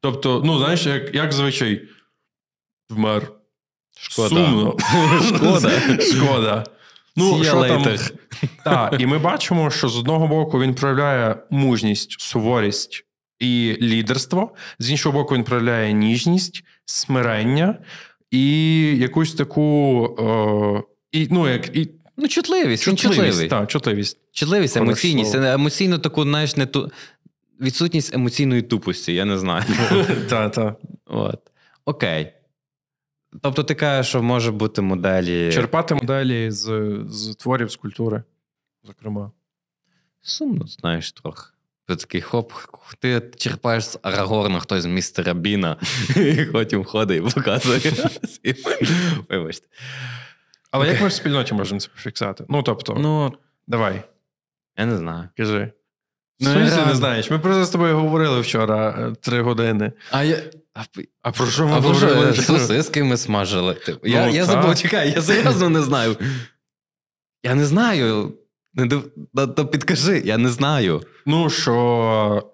[0.00, 1.82] Тобто, ну, знаєш, як, як звичай,
[2.90, 3.32] вмер.
[3.96, 4.28] Шкода.
[4.28, 4.76] Сумно.
[5.36, 5.70] Шкода.
[6.00, 6.64] Шкода.
[7.16, 7.84] Ну, що там?
[8.64, 13.04] Так, і ми бачимо, що з одного боку він проявляє мужність, суворість
[13.38, 17.78] і лідерство, з іншого боку, він проявляє ніжність, смирення
[18.30, 20.06] і якусь таку.
[20.18, 20.82] Е,
[21.12, 23.48] і, ну, як, і Ну, чутливість, чутливий.
[23.48, 24.18] Так, чутливість.
[24.32, 25.32] Чутливість, емоційність.
[25.32, 26.90] Це емоційно таку, знаєш, не ту.
[27.60, 29.64] Відсутність емоційної тупості, я не знаю.
[30.28, 30.76] Так, так.
[31.06, 31.40] От.
[31.84, 32.32] Окей.
[33.42, 35.52] Тобто ти кажеш, що може бути моделі.
[35.52, 38.22] Черпати моделі з, з творів з культури,
[38.84, 39.30] зокрема.
[40.22, 41.50] Сумно, знаєш, трохи.
[41.88, 42.52] Ти такий хоп,
[42.98, 45.76] ти черпаєш з Арагорна хтось з містера Біна,
[46.16, 47.80] і потім ходить і показує.
[49.28, 49.66] Вибачте.
[50.70, 52.44] Але як ми в спільноті можемо це пофіксати?
[52.48, 53.32] Ну, тобто, Ну,
[53.66, 54.02] давай,
[54.78, 55.28] я не знаю.
[55.36, 55.72] кажи.
[56.40, 57.30] Ну, Ну, ти я- не знаєш.
[57.30, 59.92] Ми просто з тобою говорили вчора е, три години.
[60.10, 60.42] А я.
[60.74, 60.82] А,
[61.22, 62.32] А про що ми а говорили?
[62.34, 63.74] що сосиски ми смажили?
[63.74, 64.52] Типу, я, Ну, я та.
[64.52, 66.16] забув, чекай, я серйозно не знаю.
[67.44, 68.32] Я не знаю.
[69.56, 71.02] То підкажи, я не знаю.
[71.26, 72.50] Ну, що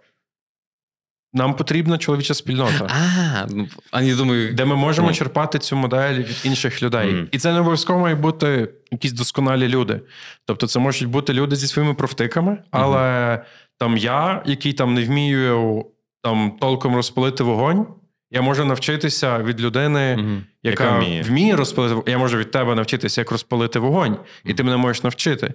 [1.32, 5.14] нам потрібна чоловіча спільнота, А, ну, а я думаю, де ми можемо Ну.
[5.14, 7.12] черпати цю модель від інших людей.
[7.12, 7.28] Мгм.
[7.32, 10.00] І це не обов'язково мають бути якісь досконалі люди.
[10.44, 13.44] Тобто, це можуть бути люди зі своїми профтиками, але
[13.78, 15.86] там я, який там не вмію
[16.22, 17.86] там толком розпалити вогонь,
[18.30, 20.16] я можу навчитися від людини.
[20.16, 20.44] Мгм.
[20.62, 21.22] яка, вміє.
[21.22, 21.56] вміє.
[21.56, 22.10] розпалити вогонь.
[22.10, 25.54] Я можу від тебе навчитися, як розпалити вогонь, і ти мене можеш навчити.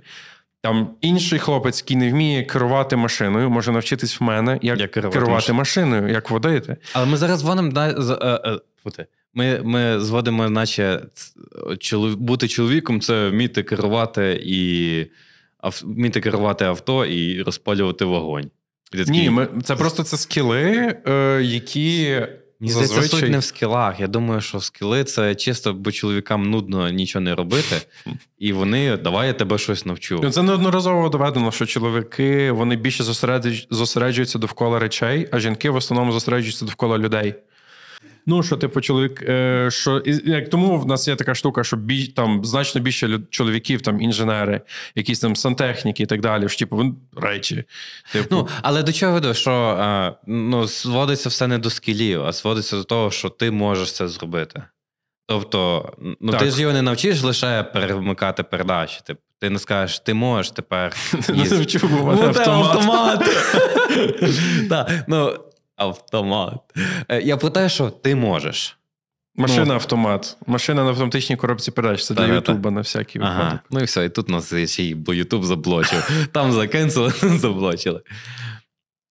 [0.62, 5.20] Там інший хлопець, який не вміє керувати машиною, може навчитись в мене, як, Як керувати,
[5.20, 6.08] керувати машиною.
[6.08, 6.78] як водити.
[6.94, 8.60] Але ми зараз зводимо на е,
[9.00, 9.06] е.
[9.34, 11.02] Ми, ми зводимо, наче
[11.80, 15.00] чолов- бути чоловіком це вміти керувати і
[15.64, 18.52] ав- вміти керувати авто і розпалювати вогонь.
[19.08, 22.22] Ні, ми, це просто це скіли, е, які
[22.66, 23.20] Мені здається, зазвичай...
[23.20, 24.00] суть не в скілах.
[24.00, 27.76] Я думаю, що скіли це чисто, бо чоловікам нудно нічого не робити,
[28.40, 30.20] і вони давай я тебе щось навчу.
[30.24, 35.76] Ну, Це неодноразово доведено, що чоловіки вони більше зосередж- зосереджуються довкола речей, а жінки в
[35.76, 37.36] основному зосереджуються довкола людей.
[38.28, 41.78] Ну, що, типу, чоловік, е, що і- як тому в нас є така штука, що
[41.78, 44.62] бі, там значно більше люд- чоловіків, там інженери,
[44.96, 46.50] якісь там сантехніки і так далі.
[46.50, 47.64] Що, типу, речі.
[48.12, 52.32] Типу, Ну, але до чого веду, що е, ну, зводиться все не до скілів, а
[52.32, 54.64] зводиться до того, що ти можеш це зробити.
[55.28, 55.90] Тобто,
[56.22, 56.40] ну Так.
[56.42, 59.00] ти ж його не навчиш лише перемикати передачі.
[59.06, 60.94] Ти, ти не скажеш, ти можеш тепер.
[61.30, 63.26] не в мене Ну, автомат.
[64.70, 65.38] Так, ну,
[65.76, 66.60] автомат.
[67.10, 68.78] Е, Я про те, що ти можеш.
[69.38, 70.38] Машина автомат.
[70.48, 72.06] Машина на автоматичній коробці передач.
[72.06, 72.28] Це для.
[72.28, 73.44] Ютуба на всякий Ага.
[73.44, 73.60] випадок.
[73.72, 76.28] Ну і все, і тут нас ще й бо Ютуб заблочив.
[76.32, 78.02] Там закенсили, заблочили.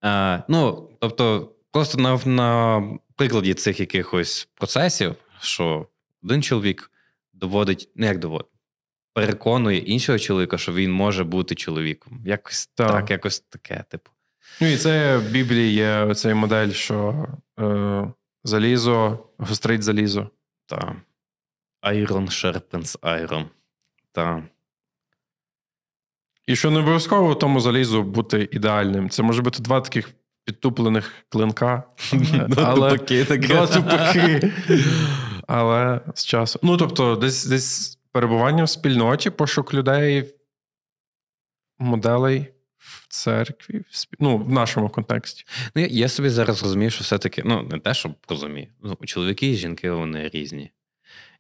[0.03, 2.83] А, ну, тобто, просто на, на
[3.17, 5.87] прикладі цих якихось процесів, що
[6.23, 6.91] один чоловік
[7.33, 8.47] доводить, не як доводить,
[9.15, 12.23] переконує іншого чоловіка, що він може бути чоловіком.
[12.27, 12.91] Якось Так.
[12.91, 14.11] так, якось таке, типу.
[14.61, 17.27] Ну і це в Біблії є цей модель, що
[17.61, 18.13] е,
[18.45, 20.31] залізо гострить залізо.
[20.67, 20.97] Та.
[21.83, 23.45] Iron sharpens iron.
[24.13, 24.43] Та.
[26.47, 29.11] І що не обов'язково тому залізу бути ідеальним.
[29.11, 30.11] Це може бути два таких
[30.45, 31.83] підтуплених клинка.
[32.57, 34.53] Але, Два тупаки.
[35.49, 36.61] але з часом.
[36.65, 40.35] Ну, тобто, десь, десь перебування в спільноті, пошук людей,
[41.79, 42.47] моделей
[42.85, 44.17] в церкві, в спі...
[44.21, 45.45] ну, в нашому контексті.
[45.75, 48.67] Ну, я, я собі зараз розумію, що все-таки, ну, не те, щоб розумію.
[48.83, 50.71] Ну, чоловіки і жінки вони різні.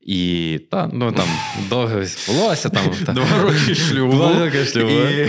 [0.01, 1.29] І та, ну там
[1.69, 3.13] довге волосся, там та.
[3.13, 4.13] Два роки шлюбу.
[4.13, 4.91] Два роки шлюбу.
[4.91, 5.29] І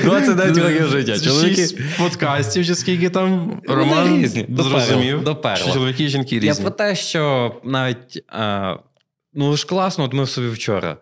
[0.04, 1.20] 29 років життя.
[1.20, 4.46] Чоловіки Шість подкастів, чи скільки там Роман різні.
[4.48, 5.56] зрозумів, Доперла.
[5.56, 6.62] що чоловіки і жінки Я різні.
[6.62, 8.76] про те, що навіть а,
[9.34, 10.96] ну ж класно, от ми собі вчора.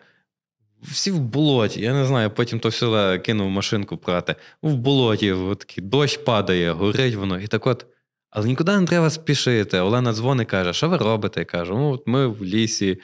[0.84, 4.34] Всі в болоті, я не знаю, потім то все кинув машинку прати.
[4.62, 7.40] В болоті, от такий дощ падає, горить воно.
[7.40, 7.86] І так от,
[8.30, 9.78] але нікуди не треба спішити.
[9.78, 11.40] Олена дзвонить каже, що ви робите?
[11.40, 12.98] Я кажу, ну, от ми в лісі,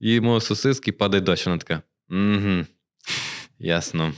[0.00, 1.46] їмо сосиски, падає дощ.
[1.46, 1.82] Вона така.
[2.10, 2.66] Угу.
[3.58, 4.12] Ясно.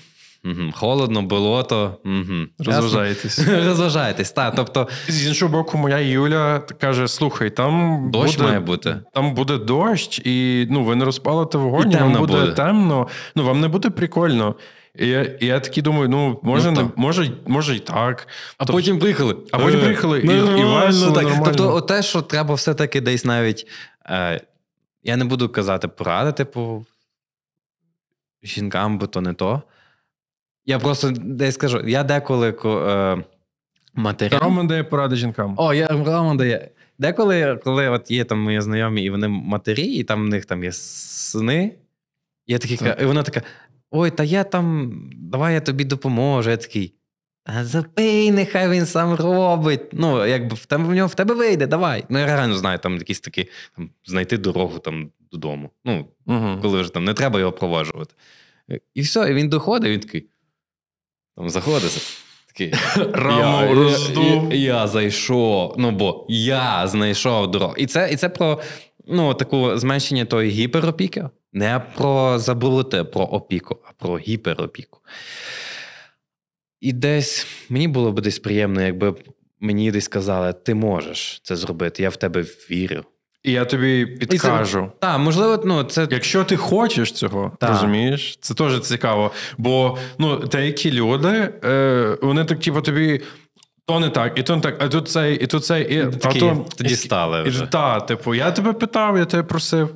[0.45, 0.73] Угу.
[0.75, 1.99] Холодно, болото.
[2.05, 2.47] Угу.
[2.59, 3.39] Розважаєтесь.
[3.49, 4.55] Розважайтесь, так.
[4.57, 9.01] Тобто, З іншого боку, моя Юля каже: слухай, там дощ буде, має бути.
[9.15, 12.53] там буде дощ, і ну, ви не розпалите вогонь, І вам буде, буде.
[12.53, 14.55] темно, ну вам не буде прикольно.
[14.99, 18.29] І я, і я такий думаю, ну може, Ну, не, може, може й так.
[18.57, 19.37] А Тобто- потім приїхали.
[19.53, 20.27] А потім Е, приїхали, і-
[20.61, 21.23] і весело, так.
[21.25, 21.45] нормально.
[21.45, 23.67] Тобто, те, що треба все-таки десь навіть.
[24.11, 24.41] Е,
[25.03, 26.83] я не буду казати порадити по
[28.43, 29.63] жінкам, бо то не то.
[30.69, 33.25] Я просто десь скажу, я деколи ко- е,
[33.95, 34.41] матерям.
[34.43, 35.55] Роман дає поради жінкам.
[35.57, 36.71] О, я Роман дає.
[36.99, 40.65] деколи, коли от є там мої знайомі, і вони матері, і там в них там
[40.65, 41.75] є сини,
[42.47, 43.03] я такий, Так.
[43.03, 43.43] і вона така:
[43.91, 46.51] ой, та я там, давай я тобі допоможу.
[46.51, 46.95] Я такий.
[47.45, 49.81] А забий, нехай він сам робить.
[49.93, 52.05] Ну, якби в тебе в нього в тебе вийде, давай.
[52.09, 55.71] Ну, я реально знаю, там якісь такі там, знайти дорогу там додому.
[55.85, 56.59] Ну, Угу.
[56.63, 58.15] коли вже там не треба його проваджувати.
[58.95, 60.27] І все, і він доходить, він такий.
[61.39, 62.03] Там заходить.
[62.47, 62.75] Такий.
[63.13, 64.53] Раму я, роздув.
[64.53, 65.75] Я, я зайшов.
[65.79, 67.75] Ну, бо я знайшов дорогу.
[67.77, 68.61] І це, і це про
[69.07, 71.29] ну, таку зменшення тої гіперопіки.
[71.53, 75.01] Не про забути про опіку, а про гіперопіку.
[76.81, 79.15] І десь мені було б десь приємно, якби
[79.61, 83.05] мені десь сказали, ти можеш це зробити, я в тебе вірю.
[83.43, 84.93] І я тобі підкажу.
[84.99, 87.71] Так, можливо, ну, це Якщо ти хочеш цього, Так.
[87.71, 89.33] розумієш, це теж цікаво.
[89.59, 93.21] Бо ну, деякі люди, е, вони так, типу, тобі.
[93.87, 96.39] То не так, і то не так, а тут цей, і тут цей, і такі,
[96.39, 99.95] а то тоді стали І, та, типу, я тебе питав, я тебе просив.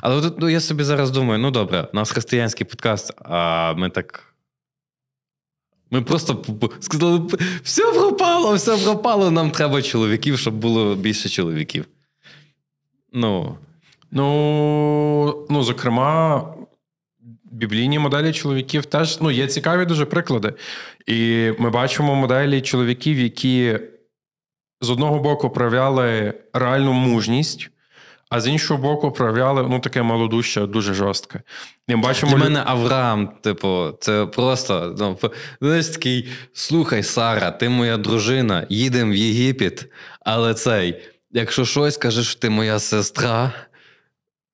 [0.00, 3.90] Але от, ну, я собі зараз думаю: ну добре, у нас християнський подкаст, а ми
[3.90, 4.31] так.
[5.92, 6.44] Ми просто
[6.80, 7.22] сказали,
[7.62, 11.84] все пропало, все пропало, нам треба чоловіків, щоб було більше чоловіків.
[13.12, 13.56] Ну,
[14.14, 16.44] Ну, ну, зокрема,
[17.44, 20.54] біблійні моделі чоловіків теж ну, є цікаві дуже приклади.
[21.06, 23.78] І ми бачимо моделі чоловіків, які
[24.80, 27.70] з одного боку проявляли реальну мужність,
[28.32, 31.42] а з іншого боку, проявляли ну, таке малодуще, дуже жорстке.
[31.88, 35.30] І ми бачимо для мене Авраам, типу, це просто ну,
[35.60, 42.26] знаєш, такий: слухай, Сара, ти моя дружина, їдемо в Єгипет, але цей, якщо щось кажеш,
[42.26, 43.52] що ти моя сестра,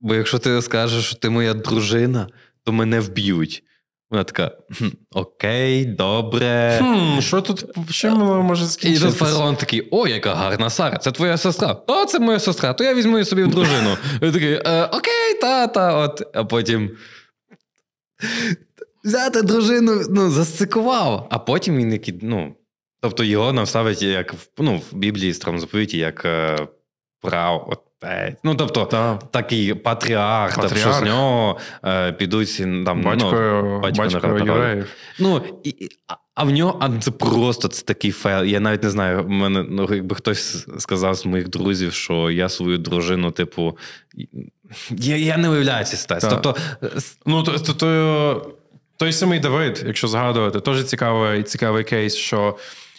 [0.00, 2.28] бо якщо ти скажеш, що ти моя дружина,
[2.64, 3.62] то мене вб'ють.
[4.10, 6.78] Вона така: «Хм, окей, добре.
[6.82, 9.24] Хм, що тут що може І тут скінчитися?
[9.24, 11.76] фараон такий: о, яка гарна Сара, це твоя сестра.
[11.86, 13.96] О, це моя сестра, то я візьму її собі в дружину.
[14.22, 16.22] І такий, «Е, окей, та-та, от.
[16.34, 16.90] А потім.
[19.04, 21.26] Взяти дружину, ну, засцикував.
[21.30, 22.54] А потім він який, ну.
[23.00, 26.56] Тобто його нам ставить як в- ну, в Біблії старому заповіті, як е,
[27.20, 27.84] прав отець.
[28.44, 29.30] Ну, тобто, Так.
[29.30, 34.86] такий патріарх, тобто, що з нього е, підуть там, Батько, ну, батько батько євреїв.
[35.18, 35.88] Ну, і,
[36.34, 38.44] а- в нього а це просто це такий фейл.
[38.44, 39.28] Я навіть не знаю.
[39.28, 43.78] Мене ну, якби хтось сказав з моїх друзів, що я свою дружину, типу,
[44.90, 46.32] я, я не уявляю ці ситуації.
[46.32, 46.90] Тобто, е,
[47.26, 48.52] Ну, то, то, то,
[48.96, 52.56] той самий Давид, якщо згадувати, теж цікавий, цікавий кейс, що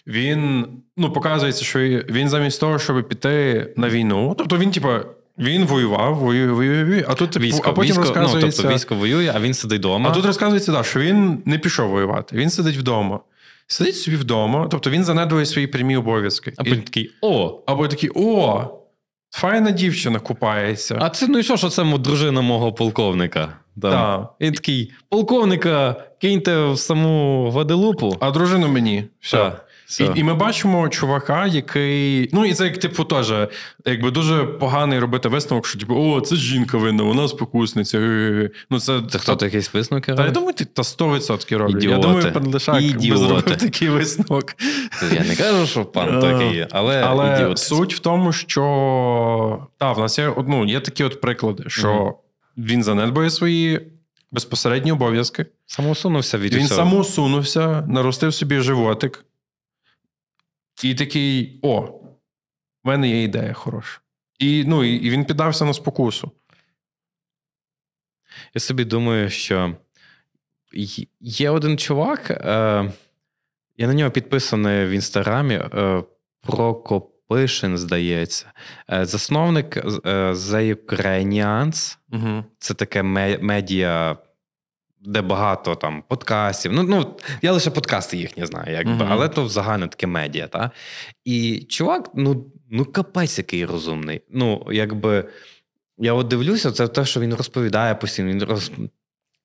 [0.10, 0.66] він
[0.98, 1.80] ну, показується, що
[2.10, 5.02] він замість того, щоб піти на війну, тобто він, типа,
[5.38, 9.32] він воював, воює, воює, воює, а тут військо, а потім військо, ну, тобто військо воює,
[9.36, 10.10] а він сидить вдома.
[10.10, 13.20] А тут розказується, да, що він не пішов воювати, він сидить вдома.
[13.68, 16.54] Сидить собі вдома, тобто він занедує свої прямі обов'язки.
[16.58, 17.60] а І- потім такий: о!
[17.66, 18.68] або такий, о,
[19.32, 20.98] файна дівчина купається.
[21.02, 23.54] А це ну і що, що це дружина мого полковника?
[23.82, 23.92] Там.
[23.92, 24.34] Так.
[24.40, 28.18] І такий: полковника, киньте в саму Гваделупу.
[28.20, 29.04] А дружину мені.
[29.20, 29.38] Все.
[29.38, 29.58] Все.
[30.00, 32.30] І, і ми бачимо чувака, який.
[32.34, 33.34] Ну, і це як типу теж,
[33.86, 38.00] якби дуже поганий робити висновок, що типу, о, це жінка винна, вона спокусниця.
[38.70, 41.84] Ну, це, Це хто якийсь висновки Та я думаю, ти та 100% роблять.
[41.84, 44.56] Я думаю, пан Лишак би зробив такий висновок.
[45.14, 47.60] Я не кажу, що пан такий, але, Але ідіот.
[47.60, 52.18] суть в тому, що та, в нас є, ну, є такі от приклади, що
[52.58, 53.82] він занедбує свої
[54.32, 55.46] безпосередні обов'язки.
[55.66, 56.78] Самоусунувся від Він усього.
[56.78, 59.26] самоусунувся, наростив собі животик.
[60.84, 64.00] І такий: о, в мене є ідея хороша.
[64.40, 66.32] І, ну, і, він піддався на спокусу.
[68.54, 69.76] Я собі думаю, що
[71.20, 72.36] є один чувак, е,
[73.78, 75.56] я на нього підписаний в інстаграмі.
[75.56, 76.04] Е,
[76.42, 78.52] Прокопишин, здається.
[78.92, 79.82] Е, засновник е,
[80.32, 81.98] The Ukrainians.
[82.12, 82.44] Угу.
[82.60, 84.18] Це таке ме- медіа,
[85.02, 86.74] де багато там подкастів.
[86.74, 89.08] Ну, ну, я лише подкасти їхні знаю, якби, Мгм.
[89.10, 90.48] але то взагалі таке медіа.
[90.48, 90.72] Та?
[91.26, 94.22] І чувак, ну, ну капець який розумний.
[94.30, 95.30] Ну, якби.
[96.02, 98.30] Я от дивлюся, це те, що він розповідає постійно.
[98.30, 98.72] Він роз...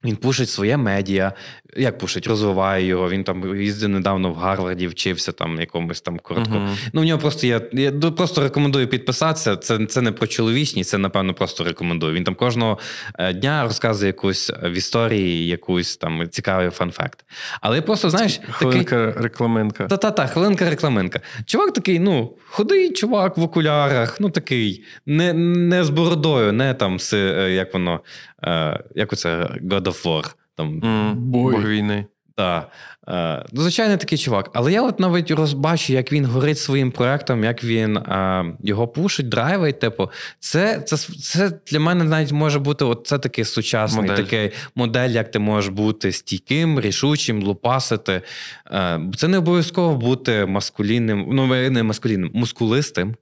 [0.05, 1.33] Він пушить своє медіа,
[1.77, 3.11] як пушить, розвиває його.
[3.11, 6.57] Він там їздив недавно в Гарварді, вчився там якомусь там коротко.
[6.57, 6.69] Угу.
[6.93, 7.61] Ну, в нього просто є.
[7.73, 9.57] Я просто рекомендую підписатися.
[9.57, 12.13] Це, це не про чоловічність, це, напевно, просто рекомендую.
[12.13, 12.79] Він там кожного
[13.19, 17.25] е, дня розказує якусь е, в історії, якусь там цікавий фан-факт.
[17.61, 18.53] Але просто, знаєш, такий.
[18.53, 19.87] Хвилинка рекламинка.
[19.87, 21.21] Та-та-та, хвилинка рекламинка.
[21.47, 26.99] Чувак такий, ну, худий чувак в окулярах, ну такий, не, не з бородою, не там,
[27.13, 28.01] е, як воно,
[28.43, 30.35] е, як оце God of War.
[30.57, 30.81] Там,
[31.15, 31.53] Бой.
[31.55, 32.07] Бог війни.
[32.37, 32.71] Так.
[33.09, 34.51] Е, ну, звичайно, такий чувак.
[34.55, 39.29] Але я от навіть розбачу, як він горить своїм проектом, як він е, його пушить,
[39.29, 39.81] драйвить.
[39.81, 44.23] Типу, це це, це для мене навіть може бути от це такий сучасний модель.
[44.25, 48.23] такий модель, як ти можеш бути стійким, рішучим, лупасити.
[48.71, 53.17] Е, Це не обов'язково бути маскулінним, ну не маскулінним, мускулистим,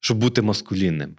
[0.00, 1.14] щоб бути маскулінним.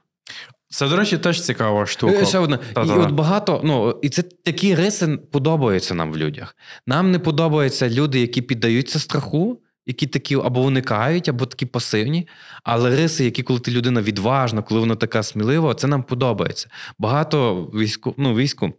[0.70, 2.14] Це, до речі, теж цікава штука.
[2.14, 2.60] Е, ще одна.
[2.76, 6.56] І от багато, ну, і це такі риси подобаються нам в людях.
[6.88, 12.28] Нам не подобаються люди, які піддаються страху, які такі або уникають, або такі пасивні.
[12.64, 16.70] Але риси, які, коли ти людина відважна, коли вона така смілива, це нам подобається.
[17.00, 18.74] Багато війську, ну, війську.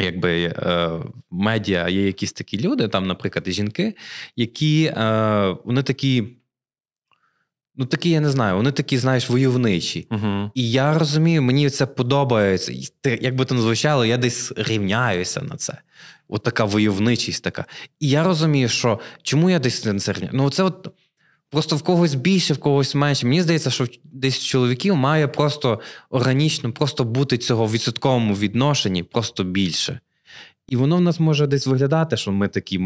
[0.00, 0.90] Якби е,
[1.30, 3.96] медіа є якісь такі люди, там, наприклад, і жінки,
[4.36, 6.24] які е, вони такі
[7.76, 10.06] Ну, такі, я не знаю, вони такі, знаєш, войовничі.
[10.10, 12.72] uh І я розумію, мені це подобається.
[13.20, 15.78] Як би то не звучало, я десь рівняюся на це.
[16.28, 17.64] От така войовничість така.
[18.00, 20.30] І я розумію, що чому я десь на це рівняю?
[20.34, 20.88] Ну, це от
[21.50, 23.26] просто в когось більше, в когось менше.
[23.26, 29.44] Мені здається, що десь чоловіків має просто органічно просто бути цього в відсотковому відношенні просто
[29.44, 30.00] більше.
[30.68, 32.80] І воно в нас може десь виглядати, що ми такі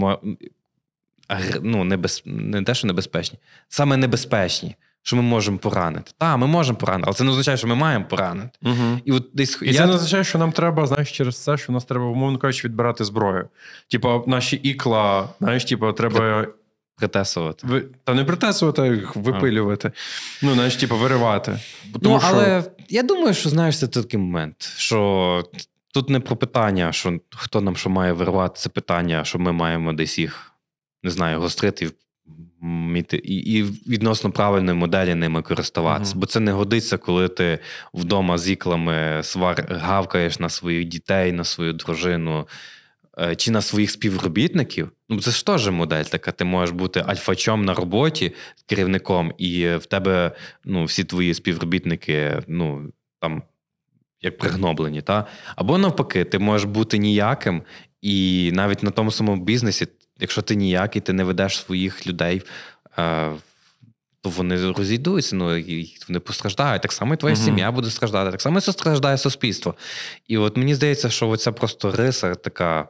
[1.62, 2.22] ну, небез...
[2.24, 6.12] не те, що небезпечні, саме небезпечні, що ми можемо поранити.
[6.18, 8.51] Так, ми можемо поранити, але це не означає, що ми маємо поранити.
[8.62, 9.01] Угу.
[9.05, 9.59] І от десь...
[9.62, 9.72] І я...
[9.72, 13.05] це не означає, що нам треба, знаєш, через це, що нас треба, умовно кажучи, відбирати
[13.05, 13.49] зброю.
[13.91, 16.47] Типу, наші ікла, знаєш, типу, треба.
[16.99, 17.66] Притесувати.
[17.66, 17.85] Ви...
[18.05, 19.93] Та не притесувати, а їх випилювати.
[19.95, 20.47] А.
[20.47, 21.61] Ну, знаєш, типу, виривати.
[21.95, 22.70] Ну, Тому, ну, але що...
[22.89, 25.43] я думаю, що знаєш, це такий момент, що
[25.95, 29.93] тут не про питання, що хто нам що має виривати, це питання, що ми маємо
[29.93, 30.47] десь їх
[31.09, 31.91] не знаю, гострити
[33.13, 36.15] і і відносно правильної моделі ними користуватися.
[36.15, 36.19] Uh-huh.
[36.19, 37.59] Бо це не годиться, коли ти
[37.95, 42.49] вдома з іклами свар гавкаєш на своїх дітей, на свою дружину
[43.21, 44.91] е, чи на своїх співробітників.
[45.09, 46.33] Ну, це ж теж модель така.
[46.33, 48.33] Ти можеш бути альфачом на роботі
[48.67, 50.33] керівником, і в тебе
[50.65, 53.43] ну, всі твої співробітники, ну там.
[54.21, 55.27] Як пригноблені, та?
[55.57, 57.63] або навпаки, ти можеш бути ніяким,
[58.03, 59.87] і навіть на тому самому бізнесі
[60.19, 62.43] якщо ти ніякий, ти не ведеш своїх людей,
[62.99, 63.33] е,
[64.21, 66.83] то вони розійдуться, ну і вони постраждають.
[66.83, 67.45] Так само і твоя uh-huh.
[67.45, 69.75] сім'я буде страждати, так само і страждає суспільство.
[70.27, 72.89] І от мені здається, що оця просто риса така.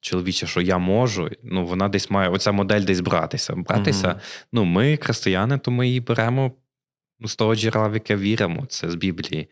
[0.00, 3.54] Чоловіча, що я можу, ну вона десь має оця модель десь братися.
[3.54, 4.08] Братися.
[4.08, 4.46] Mm-hmm.
[4.52, 6.52] Ну, ми, християни, то ми її беремо
[7.20, 8.66] ну, з того джерела, в яке віримо.
[8.66, 9.50] Це з Біблії.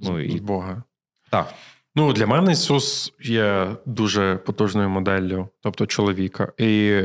[0.00, 0.30] Ну, і...
[0.30, 0.82] З Бога.
[1.30, 1.54] Так.
[1.98, 6.52] Ну, для мене Ісус є дуже потужною моделлю, тобто чоловіка.
[6.58, 7.02] І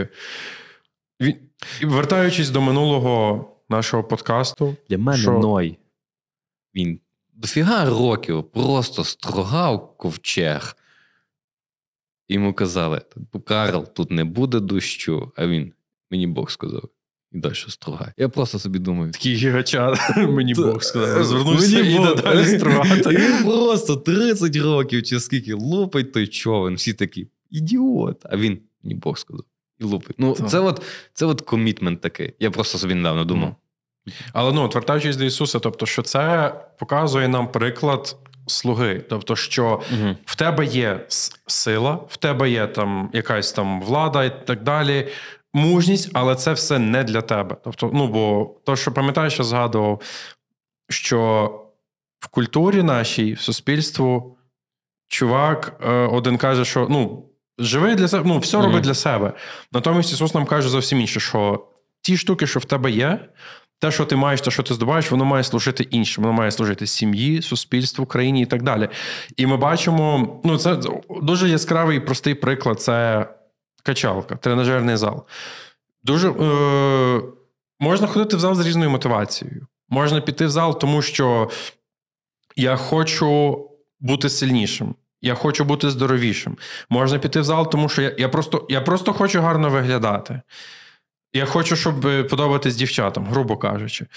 [1.21, 1.35] він,
[1.81, 4.75] вертаючись до минулого нашого подкасту.
[4.89, 5.31] Для мене що...
[5.31, 5.77] Ной.
[6.75, 6.99] Він
[7.33, 10.75] дофіга років просто строгав ковчег.
[12.27, 13.01] Йому казали:
[13.45, 15.73] Карл, тут не буде дощу, а він
[16.11, 16.89] мені Бог сказав.
[17.33, 18.07] І далі стругай.
[18.17, 19.11] Я просто собі думаю.
[19.11, 21.17] Такий гігачат, мені Бог сказав.
[21.17, 23.09] Розвернувся і далі стругати.
[23.09, 26.75] Він просто 30 років чи скільки лупить той човен.
[26.75, 28.25] Всі такі ідіот.
[28.29, 29.45] А він мені Бог сказав.
[29.79, 30.15] І лупить.
[30.19, 30.81] Ну, це от
[31.13, 32.33] це от комітмент такий.
[32.39, 33.55] Я просто собі недавно думав.
[34.33, 38.15] Але ну, звертаючись до Ісуса, тобто, що це показує нам приклад.
[38.47, 40.15] Слуги, тобто, що угу.
[40.25, 41.05] в тебе є
[41.47, 45.07] сила, в тебе є там якась там влада і так далі
[45.53, 47.55] мужність, але це все не для тебе.
[47.63, 50.01] Тобто, ну бо то, що пам'ятаєш, я згадував,
[50.89, 51.49] що
[52.19, 54.37] в культурі нашій, в суспільству,
[55.07, 57.25] чувак е, один каже, що ну,
[57.59, 58.81] живи для себе, ну, все mm-hmm.
[58.81, 59.33] для себе.
[59.71, 61.67] Натомість Ісус нам каже зовсім інше, що
[62.01, 63.19] ті штуки, що в тебе є.
[63.79, 66.87] Те, що ти маєш, те, що ти здобуваєш, воно має служити іншим, воно має служити
[66.87, 68.89] сім'ї, суспільству, країні і так далі.
[69.37, 70.79] І ми бачимо, ну це
[71.21, 72.81] дуже яскравий і простий приклад.
[72.81, 73.27] Це
[73.83, 75.25] качалка, тренажерний зал.
[76.03, 77.21] Дуже е,
[77.79, 79.67] можна ходити в зал з різною мотивацією.
[79.89, 81.49] Можна піти в зал, тому що
[82.55, 83.59] я хочу
[83.99, 84.95] бути сильнішим.
[85.21, 86.57] Я хочу бути здоровішим.
[86.89, 90.41] Можна піти в зал, тому що я я, просто я просто хочу гарно виглядати.
[91.33, 94.07] Я хочу, щоб подобатись дівчатам, грубо кажучи.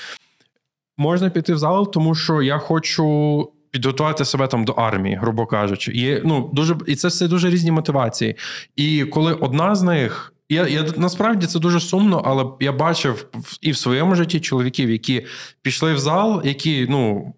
[0.98, 5.92] Можна піти в зал, тому що я хочу підготувати себе там до армії, грубо кажучи.
[5.92, 8.36] І ну, дуже, і це все дуже різні мотивації.
[8.76, 10.32] І коли одна з них.
[10.48, 13.26] Я я насправді це дуже сумно, але я бачив
[13.60, 15.26] і в своєму житті чоловіків, які
[15.62, 17.34] пішли в зал, які ну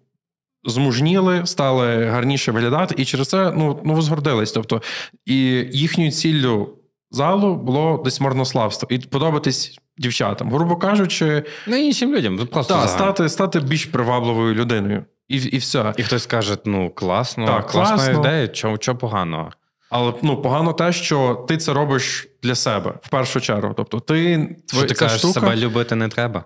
[0.63, 4.51] змужніли, стали гарніше виглядати, і через це ну ну згордились.
[4.51, 4.81] Тобто,
[5.25, 5.35] і
[5.71, 6.69] їхньою ціллю
[7.11, 13.29] залу було десь марнославство і подобатись дівчатам, грубо кажучи, ну іншим людям просто та, стати
[13.29, 15.05] стати більш привабливою людиною.
[15.29, 15.93] І і все.
[15.97, 18.19] І хтось каже: ну класно, так, класна класно.
[18.19, 19.51] ідея, чого чого поганого.
[19.89, 23.73] Але ну, погано те, що ти це робиш для себе в першу чергу.
[23.77, 26.43] Тобто, ти Що ти кажеш, штука, себе любити не треба.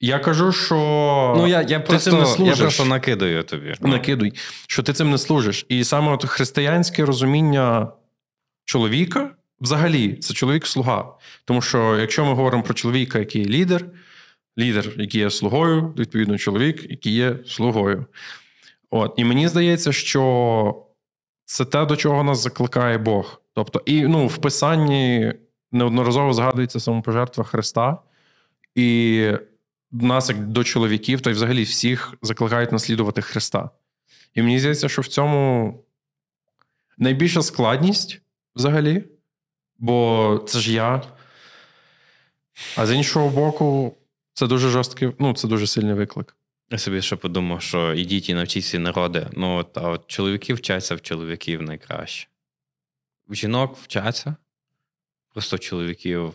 [0.00, 0.74] Я кажу, що
[1.36, 2.58] Ну, я, я, ти просто, цим не я служиш.
[2.58, 3.74] просто накидаю тобі.
[3.80, 4.32] Накидуй,
[4.66, 5.66] що ти цим не служиш.
[5.68, 7.88] І саме от християнське розуміння
[8.64, 11.04] чоловіка взагалі це чоловік-слуга.
[11.44, 13.84] Тому що якщо ми говоримо про чоловіка, який є лідер,
[14.58, 18.06] лідер, який є слугою, відповідно, чоловік, який є слугою.
[18.90, 19.14] От.
[19.16, 20.86] І мені здається, що
[21.44, 23.42] це те, до чого нас закликає Бог.
[23.54, 25.34] Тобто, і ну, в писанні
[25.72, 27.98] неодноразово згадується самопожертва Христа,
[28.74, 29.32] і
[29.92, 33.70] нас, як до чоловіків, та й взагалі всіх закликають наслідувати Христа.
[34.34, 35.74] І мені здається, що в цьому
[36.98, 38.20] найбільша складність
[38.56, 39.04] взагалі,
[39.78, 41.02] бо це ж я.
[42.76, 43.96] А з іншого боку,
[44.38, 46.36] це дуже жорсткий, ну, це дуже сильний виклик.
[46.70, 49.26] Я собі ще подумав, що ідіть і навчіть всі народи.
[49.32, 52.28] Ну, от, а от чоловіки вчаться в чоловіків найкраще.
[53.28, 54.36] В жінок вчаться,
[55.34, 56.34] просто чоловіків.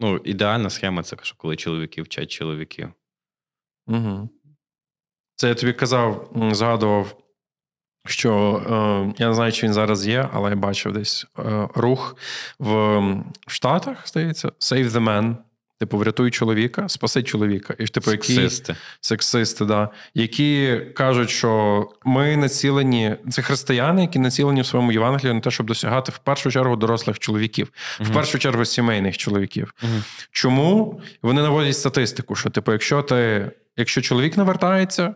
[0.00, 2.92] Ну, ідеальна схема це що коли чоловіки вчать чоловіків.
[3.86, 4.28] Угу.
[5.34, 7.22] Це я тобі казав, згадував,
[8.06, 12.16] що е, я не знаю, чи він зараз є, але я бачив десь е, рух
[12.58, 12.98] в,
[13.46, 15.36] в Штатах, здається, Save the Man.
[15.82, 17.74] Типу, врятуй чоловіка, спаси чоловіка.
[17.78, 18.76] І типу, які Сексисти.
[19.00, 25.40] сексисти, да, які кажуть, що ми націлені, це християни, які націлені в своєму Євангелії на
[25.40, 29.74] те, щоб досягати в першу чергу дорослих чоловіків, в першу чергу сімейних чоловіків.
[29.82, 30.04] Мгм.
[30.30, 35.14] Чому вони наводять статистику, що типу, якщо ти, якщо чоловік не вертається,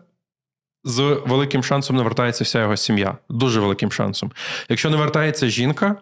[0.83, 3.17] з великим шансом не вертається вся його сім'я.
[3.29, 4.31] Дуже великим шансом.
[4.69, 5.95] Якщо не вертається жінка,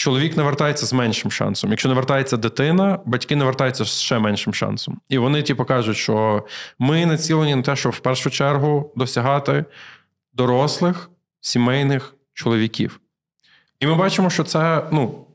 [0.00, 1.70] чоловік не вертається з меншим шансом.
[1.70, 5.00] Якщо не вертається дитина, батьки не вертаються з ще меншим шансом.
[5.08, 6.46] І вони, типу, кажуть, що
[6.78, 9.64] ми націлені на те, щоб в першу чергу досягати
[10.32, 13.00] дорослих сімейних чоловіків.
[13.80, 15.26] І ми бачимо, що це, ну,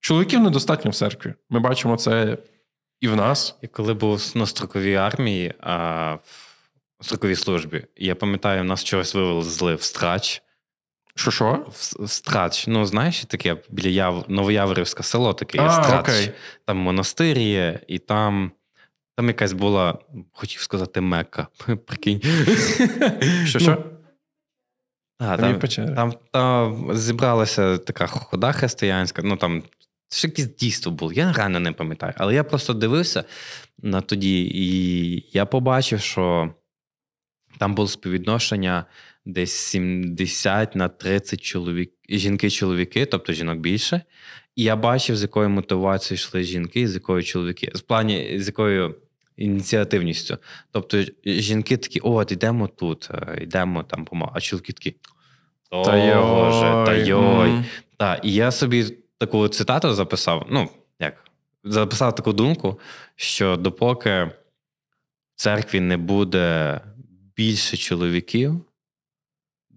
[0.00, 1.34] чоловіків недостатньо в церкві.
[1.50, 2.38] Ми бачимо це
[3.00, 3.58] і в нас.
[3.62, 6.14] І коли був на строковій армії, а
[7.00, 10.42] в строковій службі, я пам'ятаю, нас чогось вивезли в страч.
[11.20, 11.66] Що що?
[12.06, 12.66] Страч.
[12.66, 14.24] Ну, знаєш, таке біля Яв...
[14.28, 16.00] Новояворівське село, таке є А, страч.
[16.00, 16.32] окей.
[16.66, 18.52] Там монастир є, і там.
[19.16, 19.98] Там якась була,
[20.32, 21.46] хотів сказати, Мекка.
[21.86, 22.20] Прикинь.
[23.44, 23.84] Що Ну, що?
[25.18, 29.62] Там там, там, там зібралася така хода християнська, ну там
[30.10, 32.12] ще якесь дійство було, я реально не пам'ятаю.
[32.16, 33.24] Але я просто дивився
[33.78, 36.54] на тоді, і я побачив, що
[37.58, 38.84] там було співвідношення
[39.26, 44.02] десь 70 на 30 чоловік, жінки-чоловіки, тобто жінок більше.
[44.56, 47.72] І я бачив, з якою мотивацією йшли жінки, з якою чоловіки.
[47.74, 48.96] В плані, з якою
[49.36, 50.38] ініціативністю.
[50.70, 54.38] Тобто жінки такі: от, йдемо тут, е, йдемо там помагати.
[54.38, 54.96] А чоловіки такі.
[55.70, 57.50] Та йой, та йой.
[57.50, 57.64] Мгм.
[57.96, 60.46] Так, і я собі таку цитату записав.
[60.50, 60.68] Ну,
[61.00, 61.24] як?
[61.64, 62.80] Записав таку думку,
[63.16, 64.32] що допоки в
[65.34, 66.80] церкві не буде
[67.36, 68.60] більше чоловіків,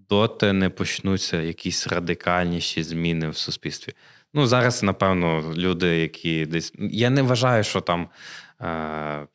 [0.09, 3.93] доти не почнуться якісь радикальніші зміни в суспільстві.
[4.33, 6.73] Ну, зараз, напевно, люди, які десь.
[6.77, 8.09] Я не вважаю, що там.
[8.61, 9.27] Е...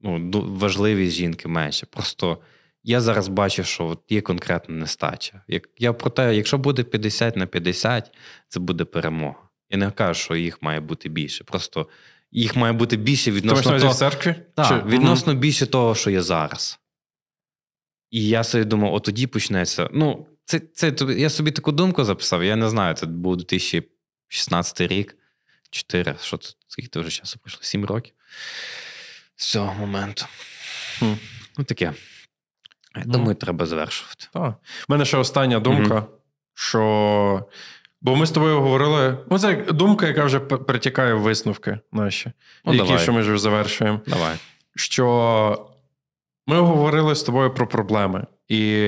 [0.00, 1.86] Ну, важливість жінки менше.
[1.86, 2.38] Просто
[2.82, 5.42] я зараз бачу, що от є конкретна нестача.
[5.48, 8.14] Як я про те, якщо буде 50 на 50,
[8.48, 9.48] це буде перемога.
[9.70, 11.44] Я не кажу, що їх має бути більше.
[11.44, 11.88] Просто
[12.30, 14.34] їх має бути більше відносно того, в церкві?
[14.56, 16.78] так, Чи- відносно більше того, що є зараз.
[18.10, 19.88] І я собі думав, от тоді почнеться.
[19.92, 22.44] Ну, це, це, я собі таку думку записав.
[22.44, 25.16] Я не знаю, це був 2016 рік,
[25.70, 27.62] 4, що тут, скільки вже часу пройшло?
[27.62, 28.14] 7 років.
[29.36, 30.24] З цього моменту.
[30.98, 31.12] Хм.
[31.58, 31.92] Ну, таке.
[32.96, 34.26] Я думаю, треба завершувати.
[34.32, 34.54] Так.
[34.88, 36.06] У мене ще остання думка,
[36.54, 37.48] що.
[38.00, 39.18] Бо ми з тобою говорили.
[39.30, 42.32] Ну, це думка, яка вже перетікає в висновки наші,
[42.64, 43.02] Ну, які давай.
[43.02, 44.00] що ми вже завершуємо.
[44.06, 44.36] Давай.
[44.76, 45.66] Що
[46.46, 48.26] ми говорили з тобою про проблеми.
[48.48, 48.84] І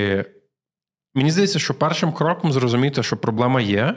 [1.15, 3.95] мені здається, що першим кроком зрозуміти, що проблема є,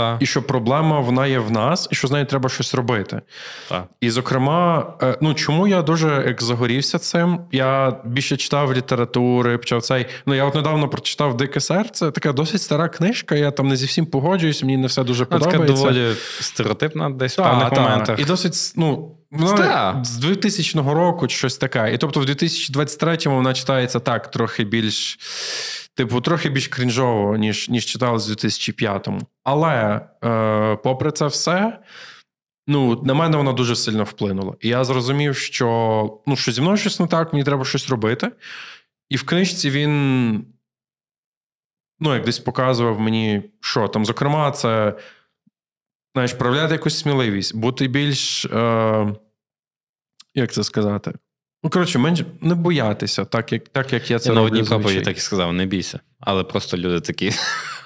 [0.00, 3.20] Так, і що проблема вона є в нас, і що з нею треба щось робити.
[3.68, 3.84] Та.
[4.00, 7.40] І, зокрема, е, ну чому я дуже як загорівся цим?
[7.52, 10.06] Я більше читав літератури, почав цей.
[10.26, 12.10] Ну я от недавно прочитав Дике серце.
[12.10, 13.34] Така досить стара книжка.
[13.34, 15.58] Я там не зі всім погоджуюсь, мені не все дуже подобається.
[15.58, 16.00] така подобається.
[16.00, 17.80] доволі стереотипна десь в певних та.
[17.80, 18.20] моментах.
[18.20, 20.04] І досить, ну, вона Стара.
[20.04, 21.94] з 2000 року щось таке.
[21.94, 25.18] І тобто в 2023-му вона читається так, трохи більш,
[25.94, 29.20] типу, трохи більш крінжово, ніж, ніж читалось в 2005-му.
[29.44, 31.78] Але, е, попри це все,
[32.66, 34.54] ну, на мене вона дуже сильно вплинула.
[34.60, 38.32] І я зрозумів, що ну, що зі мною щось не так, мені треба щось робити.
[39.08, 40.44] І в книжці він
[42.00, 44.94] ну, як десь показував мені, що там, зокрема, це
[46.14, 48.44] знаєш, проявляти якусь сміливість, бути більш.
[48.44, 49.14] Е,
[50.34, 51.12] Як це сказати?
[51.64, 54.50] Ну, коротше, менш не боятися, так як так, як я це я роблю.
[54.50, 56.00] на одній проповіді так і сказав: не бійся.
[56.20, 57.32] Але просто люди такі,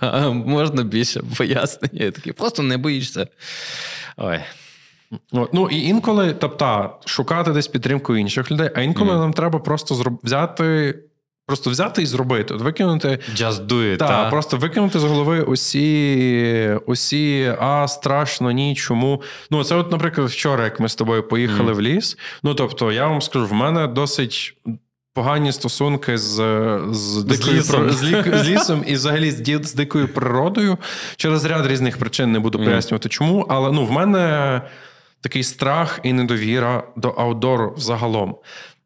[0.32, 2.04] можна більше пояснення.
[2.04, 3.26] Я такий, просто не боїшся.
[4.16, 4.40] Ой.
[5.32, 9.20] Ну і інколи, тобто, шукати десь підтримку інших людей, а інколи Мгм.
[9.20, 10.98] нам треба просто взяти,
[11.46, 12.54] просто взяти і зробити.
[12.54, 13.18] От викинути.
[13.34, 14.30] Just do it, Та, та?
[14.30, 19.22] просто викинути з голови усі, усі, а страшно, ні, чому.
[19.50, 21.74] Ну, це, от, наприклад, вчора, як ми з тобою поїхали Мгм.
[21.74, 22.18] в ліс.
[22.42, 24.56] Ну, тобто, я вам скажу, в мене досить.
[25.16, 26.34] Погані стосунки з,
[26.90, 27.90] з, дикою лісом.
[27.90, 30.78] з, з лісом і взагалі з, з дикою природою
[31.16, 33.46] через ряд різних причин не буду пояснювати, чому.
[33.48, 34.62] Але ну, в мене
[35.20, 38.36] такий страх і недовіра до аутдору взагалом.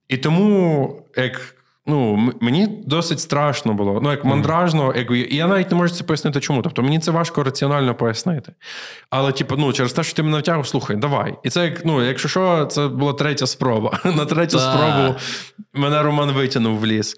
[0.09, 1.55] І тому, як
[1.89, 4.01] ну, мені досить страшно було.
[4.03, 6.63] Ну, як мандражно, як і я навіть не можу це пояснити, чому.
[6.63, 8.53] Тобто мені це важко раціонально пояснити.
[9.11, 11.35] Але, типу, ну, через те, що ти мене навтягав, слухай, давай.
[11.43, 14.01] І це як, ну, якщо що, це була третя спроба.
[14.05, 15.15] На третю спробу
[15.73, 17.17] мене Роман витягнув в ліс.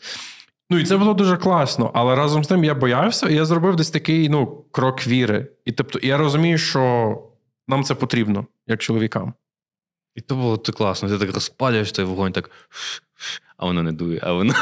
[0.70, 3.76] Ну, і це було дуже класно, але разом з тим я боявся, і я зробив
[3.76, 5.46] десь такий ну, крок віри.
[5.64, 7.16] І тобто, я розумію, що
[7.68, 9.34] нам це потрібно, як чоловікам.
[10.14, 11.08] І то було так класно.
[11.08, 12.50] Ти так розпалюєш той вогонь, так.
[13.60, 14.54] А воно не дує, а воно.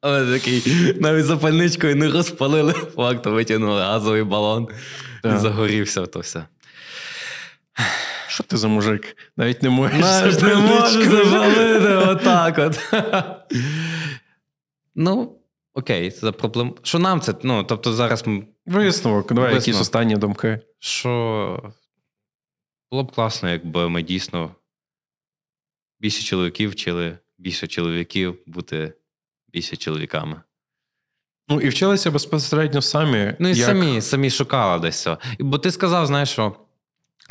[0.00, 0.62] А воно такий,
[1.00, 4.68] навіть запальничкою не розпалили, факт, витягнули газовий балон
[5.22, 5.34] Так.
[5.34, 6.46] і загорівся то все.
[8.28, 9.16] Що ти за мужик?
[9.36, 9.96] Навіть не можеш.
[9.96, 11.24] Знаєш, не запальничкою.
[11.26, 12.80] запалити отак от.
[14.94, 15.38] Ну,
[15.74, 16.72] окей, це проблема.
[16.82, 17.34] Що нам це?
[17.42, 20.60] Ну, тобто зараз ми Висновок, давай якісь останні думки.
[20.78, 21.72] що
[22.90, 24.54] було б класно, якби ми дійсно
[26.00, 28.92] більше чоловіків вчили, більше чоловіків бути
[29.52, 30.40] більше чоловіками.
[31.48, 33.34] Ну і вчилися безпосередньо самі.
[33.38, 35.18] Ну і як- самі, самі шукали десь цього.
[35.38, 36.56] Бо ти сказав, знаєш, що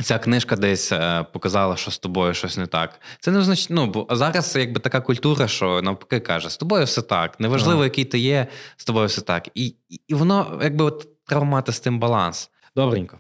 [0.03, 2.99] ця книжка десь е, показала, що з тобою щось не так.
[3.19, 7.02] Це не означає, ну, бо зараз якби така культура, що навпаки каже, з тобою все
[7.02, 7.40] так.
[7.40, 7.84] Неважливо, Ага.
[7.84, 9.49] який який ти є, з тобою все так.
[9.56, 12.52] І, і, і воно якби от, треба мати з тим баланс.
[12.76, 13.19] Добренько.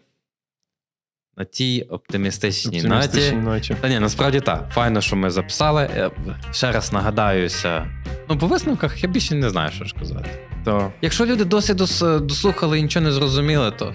[1.37, 3.45] На тій оптимістичній, Оптимістичній наті.
[3.45, 3.75] ноті.
[3.81, 4.69] Та ні, насправді так.
[4.73, 5.81] Файно, що ми записали.
[5.95, 6.11] Е,
[6.51, 7.87] Ще раз нагадаюся.
[8.29, 10.29] Ну, по висновках я більше не знаю, що ж казати.
[10.65, 10.91] Так.
[11.01, 13.93] Якщо люди досі дос- дослухали і нічого не зрозуміли, то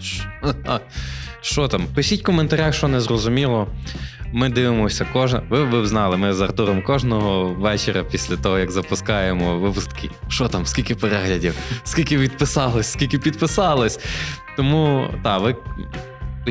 [1.40, 1.86] що там?
[1.94, 3.68] Пишіть в коментарях, що не зрозуміло.
[4.32, 5.40] Ми дивимося кожен.
[5.50, 10.10] Ви, ви б знали, ми з Артуром кожного вечора після того, як запускаємо випуски.
[10.28, 11.54] Що там, скільки переглядів,
[11.84, 14.00] скільки відписалось, скільки підписалось.
[14.56, 15.56] Тому так, ви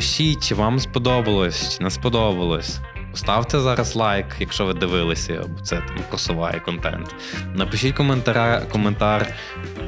[0.01, 2.79] пишіть, чи вам сподобалось, чи не сподобалось.
[3.11, 7.15] Поставте зараз лайк, якщо ви дивилися, бо це там просуває контент.
[7.55, 9.27] Напишіть коментар, коментар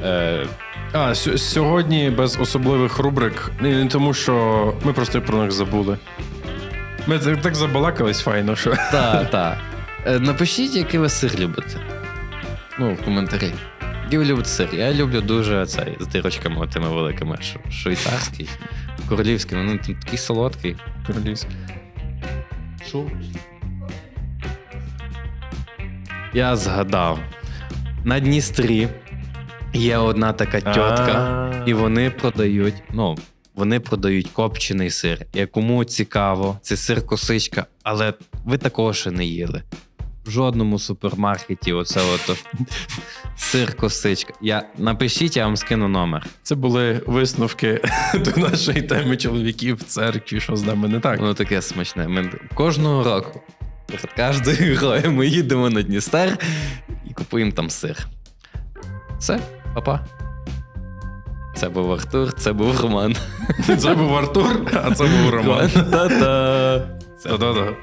[0.04, 0.46] е,
[0.92, 5.98] А, с- сьогодні без особливих рубрик, не тому, що ми просто про них забули.
[7.06, 8.70] Ми так, так забалакались файно, що.
[8.92, 9.58] Так, так.
[10.06, 11.80] Е, Напишіть, який ви сир любите.
[12.78, 13.52] Ну, в коментарі.
[14.04, 14.68] Який ви любите сир?
[14.72, 17.36] Я люблю дуже цей з дирочками тими великими.
[17.42, 18.48] ш- Швейцарський,
[19.10, 20.76] королівський, ну там такий солодкий.
[21.06, 21.56] Королівський.
[22.86, 23.10] Що?
[26.34, 27.18] Я згадав.
[28.04, 28.88] На Дністрі
[29.72, 33.16] є одна така тьотка, і вони продають, ну,
[33.54, 35.26] вони продають копчений сир.
[35.34, 38.14] І кому цікаво, це сир косичка, але
[38.44, 39.62] ви такого ще не їли.
[40.26, 42.44] В жодному супермаркеті оце от
[43.40, 44.34] сир косичка.
[44.40, 46.26] Я, напишіть, я вам скину номер.
[46.42, 47.80] Це були висновки
[48.14, 51.20] до нашої теми чоловіків в церкві, що з нами не так.
[51.20, 52.08] Воно таке смачне.
[52.08, 53.40] Ми кожного року
[53.86, 56.38] перед кожною грою ми їдемо на Дністер
[57.10, 57.96] і купуємо там сир.
[59.18, 59.40] Все,
[59.74, 60.00] па-па.
[61.56, 63.16] Це був Артур, це був Роман.
[63.78, 65.70] Це був Артур, а це був Роман.
[65.70, 66.78] Та-та.
[67.24, 67.76] Та-да-да.